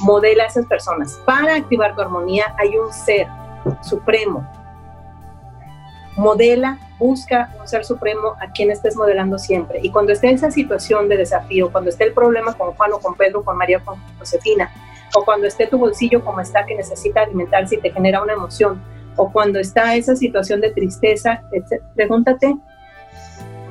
[0.00, 1.20] Modela a esas personas.
[1.24, 3.26] Para activar tu armonía hay un ser
[3.82, 4.46] supremo.
[6.16, 9.80] Modela busca un ser supremo a quien estés modelando siempre.
[9.82, 13.14] Y cuando esté esa situación de desafío, cuando esté el problema con Juan o con
[13.14, 14.70] Pedro, con María o con Josefina,
[15.14, 18.82] o cuando esté tu bolsillo como está que necesita alimentarse y te genera una emoción,
[19.16, 21.42] o cuando está esa situación de tristeza,
[21.94, 22.54] pregúntate,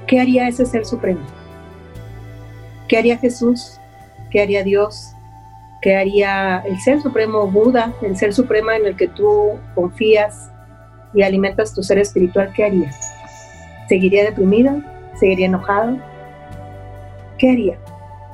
[0.10, 1.22] ¿qué haría ese ser supremo?
[2.88, 3.80] ¿Qué haría Jesús?
[4.32, 5.14] ¿Qué haría Dios?
[5.82, 10.51] ¿Qué haría el ser supremo Buda, el ser supremo en el que tú confías
[11.14, 12.51] y alimentas tu ser espiritual?
[12.55, 12.97] ¿Qué harías?
[13.88, 14.82] ¿Seguiría deprimida?
[15.20, 15.95] ¿Seguiría enojada?
[17.38, 17.78] ¿Qué haría?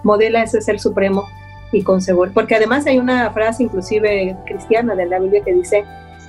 [0.03, 1.25] Modela ese ser supremo
[1.73, 2.31] y con seguro.
[2.33, 5.83] Porque además hay una frase inclusive cristiana de la Biblia que dice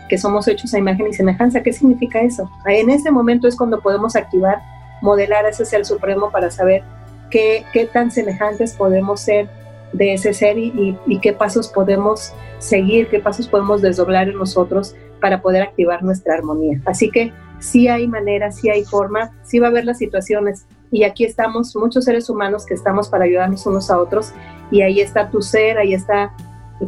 [0.09, 1.63] que somos hechos a imagen y semejanza.
[1.63, 2.51] ¿Qué significa eso?
[2.67, 4.61] En ese momento es cuando podemos activar,
[5.03, 6.83] modelar ese ser supremo para saber
[7.31, 9.49] qué, qué tan semejantes podemos ser
[9.93, 14.95] de ese ser y, y, qué pasos podemos seguir, qué pasos podemos desdoblar en nosotros
[15.21, 16.81] para poder activar nuestra armonía.
[16.85, 20.67] Así que sí hay manera, sí hay forma, sí va a haber las situaciones.
[20.91, 24.33] Y aquí estamos, muchos seres humanos que estamos para ayudarnos unos a otros.
[24.71, 26.33] Y ahí está tu ser, ahí está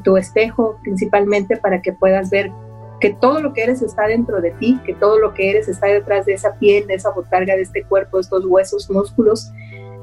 [0.05, 2.51] tu espejo principalmente para que puedas ver
[3.01, 5.87] que todo lo que eres está dentro de ti, que todo lo que eres está
[5.87, 9.53] detrás de esa piel, de esa botarga, de este cuerpo, de estos huesos, músculos.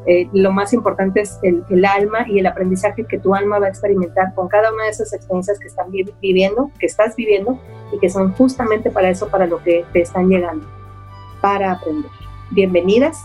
[0.08, 3.70] Eh, lo más importante es el, alma y el aprendizaje que tu alma va a
[3.70, 5.88] experimentar con cada una de esas experiencias que están
[6.22, 7.60] viviendo, que estás viviendo
[7.92, 10.66] y que son justamente para eso, para lo que te están llegando,
[11.42, 12.12] para aprender.
[12.52, 13.18] Bienvenidas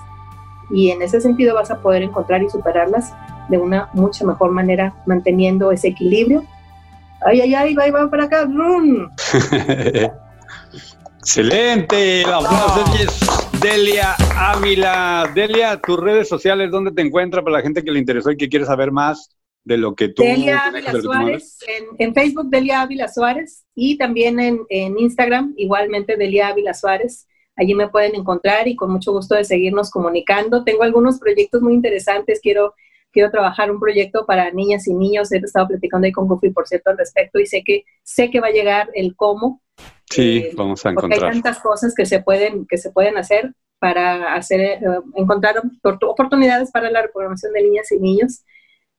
[0.70, 3.12] y en ese sentido vas a poder encontrar y superarlas
[3.50, 6.44] de una mucha mejor manera, manteniendo ese equilibrio
[7.26, 8.48] ay, ay, ay, va, va para acá.
[11.18, 12.38] Excelente, la
[12.98, 13.20] es
[13.60, 15.30] Delia Ávila.
[15.34, 18.48] Delia, tus redes sociales, ¿dónde te encuentras para la gente que le interesó y que
[18.48, 19.28] quiere saber más
[19.64, 20.22] de lo que tú...
[20.22, 21.58] Delia Ávila Suárez,
[21.98, 27.26] en, Facebook Delia Ávila Suárez y también en, en Instagram, igualmente Delia Ávila Suárez.
[27.54, 30.64] Allí me pueden encontrar y con mucho gusto de seguirnos comunicando.
[30.64, 32.74] Tengo algunos proyectos muy interesantes, quiero
[33.12, 35.32] quiero trabajar un proyecto para niñas y niños.
[35.32, 38.40] He estado platicando ahí con Goofy, por cierto, al respecto y sé que, sé que
[38.40, 39.62] va a llegar el cómo.
[40.08, 41.24] Sí, eh, vamos a encontrar.
[41.24, 44.80] Hay tantas cosas que se pueden, que se pueden hacer para hacer, eh,
[45.16, 48.44] encontrar oportunidades para la reprogramación de niñas y niños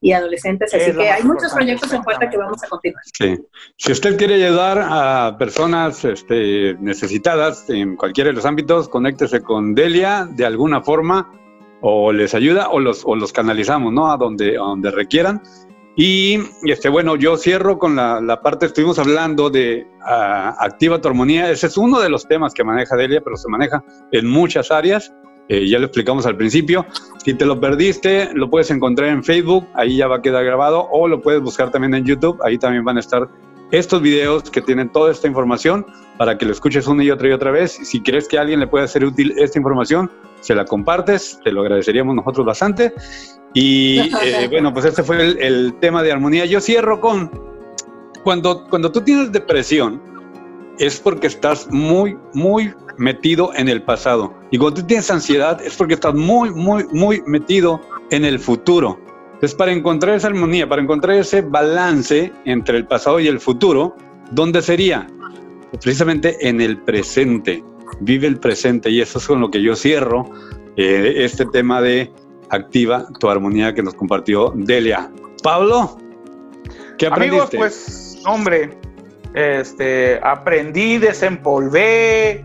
[0.00, 0.74] y adolescentes.
[0.74, 3.02] Así que hay muchos proyectos en puerta que vamos a continuar.
[3.16, 3.38] Sí.
[3.76, 9.74] Si usted quiere ayudar a personas este, necesitadas en cualquiera de los ámbitos, conéctese con
[9.74, 11.30] Delia de alguna forma
[11.82, 14.10] o les ayuda o los, o los canalizamos, ¿no?
[14.10, 15.42] A donde, a donde requieran.
[15.94, 21.08] Y este, bueno, yo cierro con la, la parte, estuvimos hablando de uh, Activa tu
[21.08, 24.70] armonía, ese es uno de los temas que maneja Delia, pero se maneja en muchas
[24.70, 25.12] áreas,
[25.50, 26.86] eh, ya lo explicamos al principio.
[27.22, 30.88] Si te lo perdiste, lo puedes encontrar en Facebook, ahí ya va a quedar grabado,
[30.90, 33.28] o lo puedes buscar también en YouTube, ahí también van a estar
[33.70, 35.84] estos videos que tienen toda esta información
[36.18, 37.72] para que lo escuches una y otra y otra vez.
[37.72, 40.10] Si crees que a alguien le puede ser útil esta información,
[40.40, 42.92] se la compartes, te lo agradeceríamos nosotros bastante.
[43.54, 46.44] Y eh, bueno, pues este fue el, tema de armonía.
[46.46, 47.30] Yo cierro con,
[48.24, 50.00] cuando, cuando tú tienes depresión,
[50.78, 54.34] es porque estás muy, muy metido en el pasado.
[54.50, 58.98] Y cuando tú tienes ansiedad, es porque estás muy, muy, muy metido en el futuro.
[59.34, 63.96] Entonces, para encontrar esa armonía, para encontrar ese balance entre el pasado y el futuro,
[64.30, 65.08] ¿dónde sería?
[65.80, 67.64] Precisamente en el presente
[68.00, 70.30] vive el presente y eso es con lo que yo cierro
[70.76, 72.10] eh, este tema de
[72.50, 75.10] activa tu armonía que nos compartió Delia.
[75.42, 75.98] Pablo,
[76.98, 77.36] ¿qué aprendiste?
[77.36, 78.78] Amigos, pues, hombre,
[79.34, 82.44] este, aprendí, desempolvé,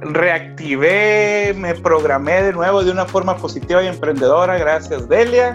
[0.00, 5.54] reactivé, me programé de nuevo de una forma positiva y emprendedora, gracias Delia.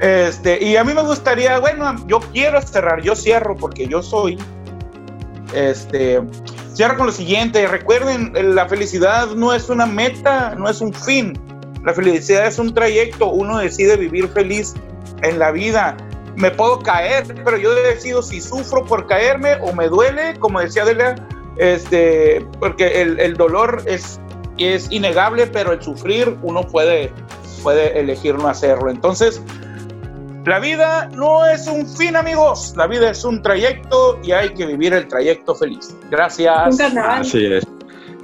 [0.00, 4.36] Este, y a mí me gustaría, bueno, yo quiero cerrar, yo cierro porque yo soy,
[5.54, 6.20] este,
[6.74, 11.38] Cierro con lo siguiente, recuerden, la felicidad no es una meta, no es un fin.
[11.84, 14.74] La felicidad es un trayecto, uno decide vivir feliz
[15.22, 15.96] en la vida.
[16.36, 20.84] Me puedo caer, pero yo decido si sufro por caerme o me duele, como decía
[20.86, 21.16] Delia,
[21.58, 24.18] este, porque el, dolor es,
[24.56, 27.12] es innegable, pero el sufrir uno puede,
[27.62, 28.90] puede elegir no hacerlo.
[28.90, 29.42] Entonces,
[30.44, 32.74] la vida no es un fin, amigos.
[32.76, 35.96] La vida es un trayecto y hay que vivir el trayecto feliz.
[36.10, 36.80] Gracias.
[36.80, 37.66] Así es.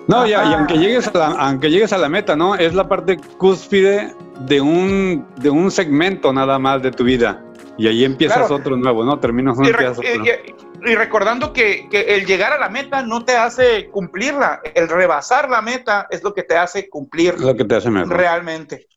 [0.08, 2.54] No, y, aunque llegues a la, aunque llegues a la meta, ¿no?
[2.54, 7.44] Es la parte cúspide de un, de un segmento nada más de tu vida.
[7.76, 9.20] Y ahí empiezas otro nuevo, ¿no?
[9.20, 13.88] Terminas uno, y, y, recordando que, que, el llegar a la meta no te hace
[13.90, 14.60] cumplirla.
[14.74, 17.38] El rebasar la meta es lo que te hace cumplir.
[17.38, 18.16] Lo que te hace mejor.
[18.16, 18.88] Realmente.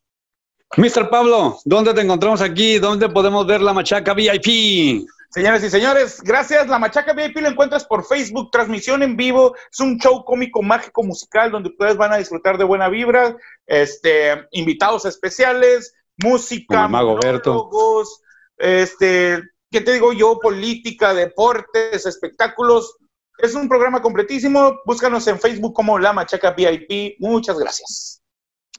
[0.78, 1.10] Mr.
[1.10, 2.80] Pablo, ¿dónde te encontramos aquí?
[2.80, 5.06] ¿Dónde podemos ver la Machaca VIP?
[5.30, 6.68] Señores y señores, gracias.
[6.68, 9.54] La Machaca VIP la encuentras por Facebook, transmisión en vivo.
[9.70, 14.46] Es un show cómico, mágico, musical donde ustedes van a disfrutar de buena vibra, este,
[14.52, 15.94] invitados especiales,
[16.24, 18.22] música, monólogos,
[18.58, 20.40] este, ¿qué te digo yo?
[20.40, 22.96] Política, deportes, espectáculos.
[23.38, 24.80] Es un programa completísimo.
[24.86, 27.16] Búscanos en Facebook como La Machaca VIP.
[27.20, 28.21] Muchas gracias.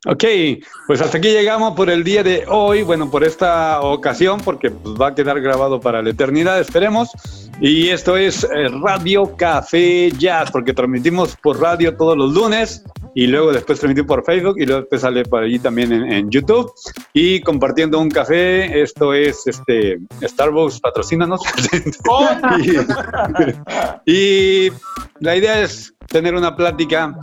[0.04, 0.24] Ok,
[0.88, 5.00] pues hasta aquí llegamos por el día de hoy, bueno, por esta ocasión, porque pues,
[5.00, 7.10] va a quedar grabado para la eternidad, esperemos.
[7.60, 12.82] Y esto es eh, Radio Café Jazz, porque transmitimos por radio todos los lunes
[13.14, 16.72] y luego después transmitimos por Facebook y luego después sale por allí también en, YouTube.
[17.12, 21.42] Y compartiendo un café, esto es este Starbucks, patrocínanos.
[24.04, 24.72] y, y
[25.20, 27.16] la idea es tener una plática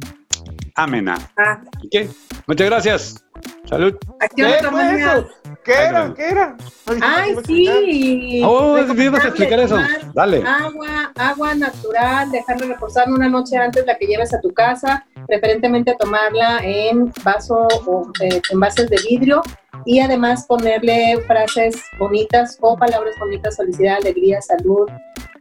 [0.84, 1.17] amena.
[1.38, 1.61] Ah.
[2.47, 3.25] Muchas gracias.
[3.65, 3.95] Salud.
[4.36, 5.30] ¿Qué, eso?
[5.64, 6.14] ¿Qué era?
[6.16, 6.57] ¿Qué era?
[7.01, 8.41] Ay, sí.
[8.43, 9.78] Oh, vas a explicar eso.
[10.14, 10.43] Dale.
[10.45, 15.95] Agua, agua natural, dejarla reposar una noche antes la que lleves a tu casa, preferentemente
[15.99, 19.41] tomarla en vaso o eh, en de vidrio
[19.86, 24.89] y además ponerle frases bonitas o palabras bonitas, felicidad, alegría, salud,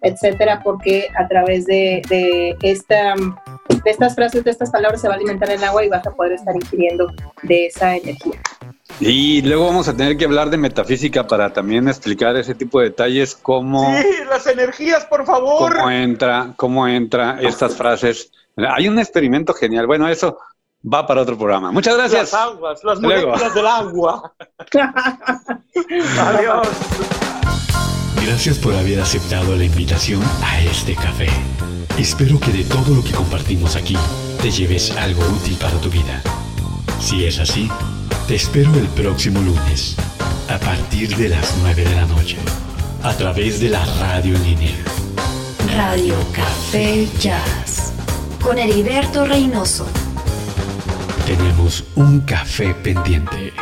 [0.03, 3.15] etcétera, porque a través de, de esta
[3.85, 6.11] de estas frases, de estas palabras, se va a alimentar el agua y vas a
[6.11, 7.13] poder estar ingiriendo
[7.43, 8.41] de esa energía.
[9.01, 12.87] Y luego vamos a tener que hablar de metafísica para también explicar ese tipo de
[12.87, 13.97] detalles, cómo...
[13.97, 15.77] Sí, las energías, por favor.
[15.77, 18.33] Cómo entra, cómo entra estas frases.
[18.57, 19.87] Hay un experimento genial.
[19.87, 20.39] Bueno, eso
[20.83, 21.71] va para otro programa.
[21.71, 22.33] Muchas gracias.
[22.33, 24.35] Las aguas, las moléculas del agua.
[26.19, 26.69] Adiós.
[28.25, 31.29] Gracias por haber aceptado la invitación a este café.
[31.99, 33.97] Espero que de todo lo que compartimos aquí
[34.43, 36.23] te lleves algo útil para tu vida.
[37.01, 37.69] Si es así,
[38.27, 39.97] te espero el próximo lunes,
[40.49, 42.37] a partir de las 9 de la noche,
[43.03, 44.77] a través de la radio en línea.
[45.77, 47.93] Radio Café Jazz
[48.43, 49.87] con Heriberto Reynoso.
[51.27, 53.53] Tenemos un café pendiente.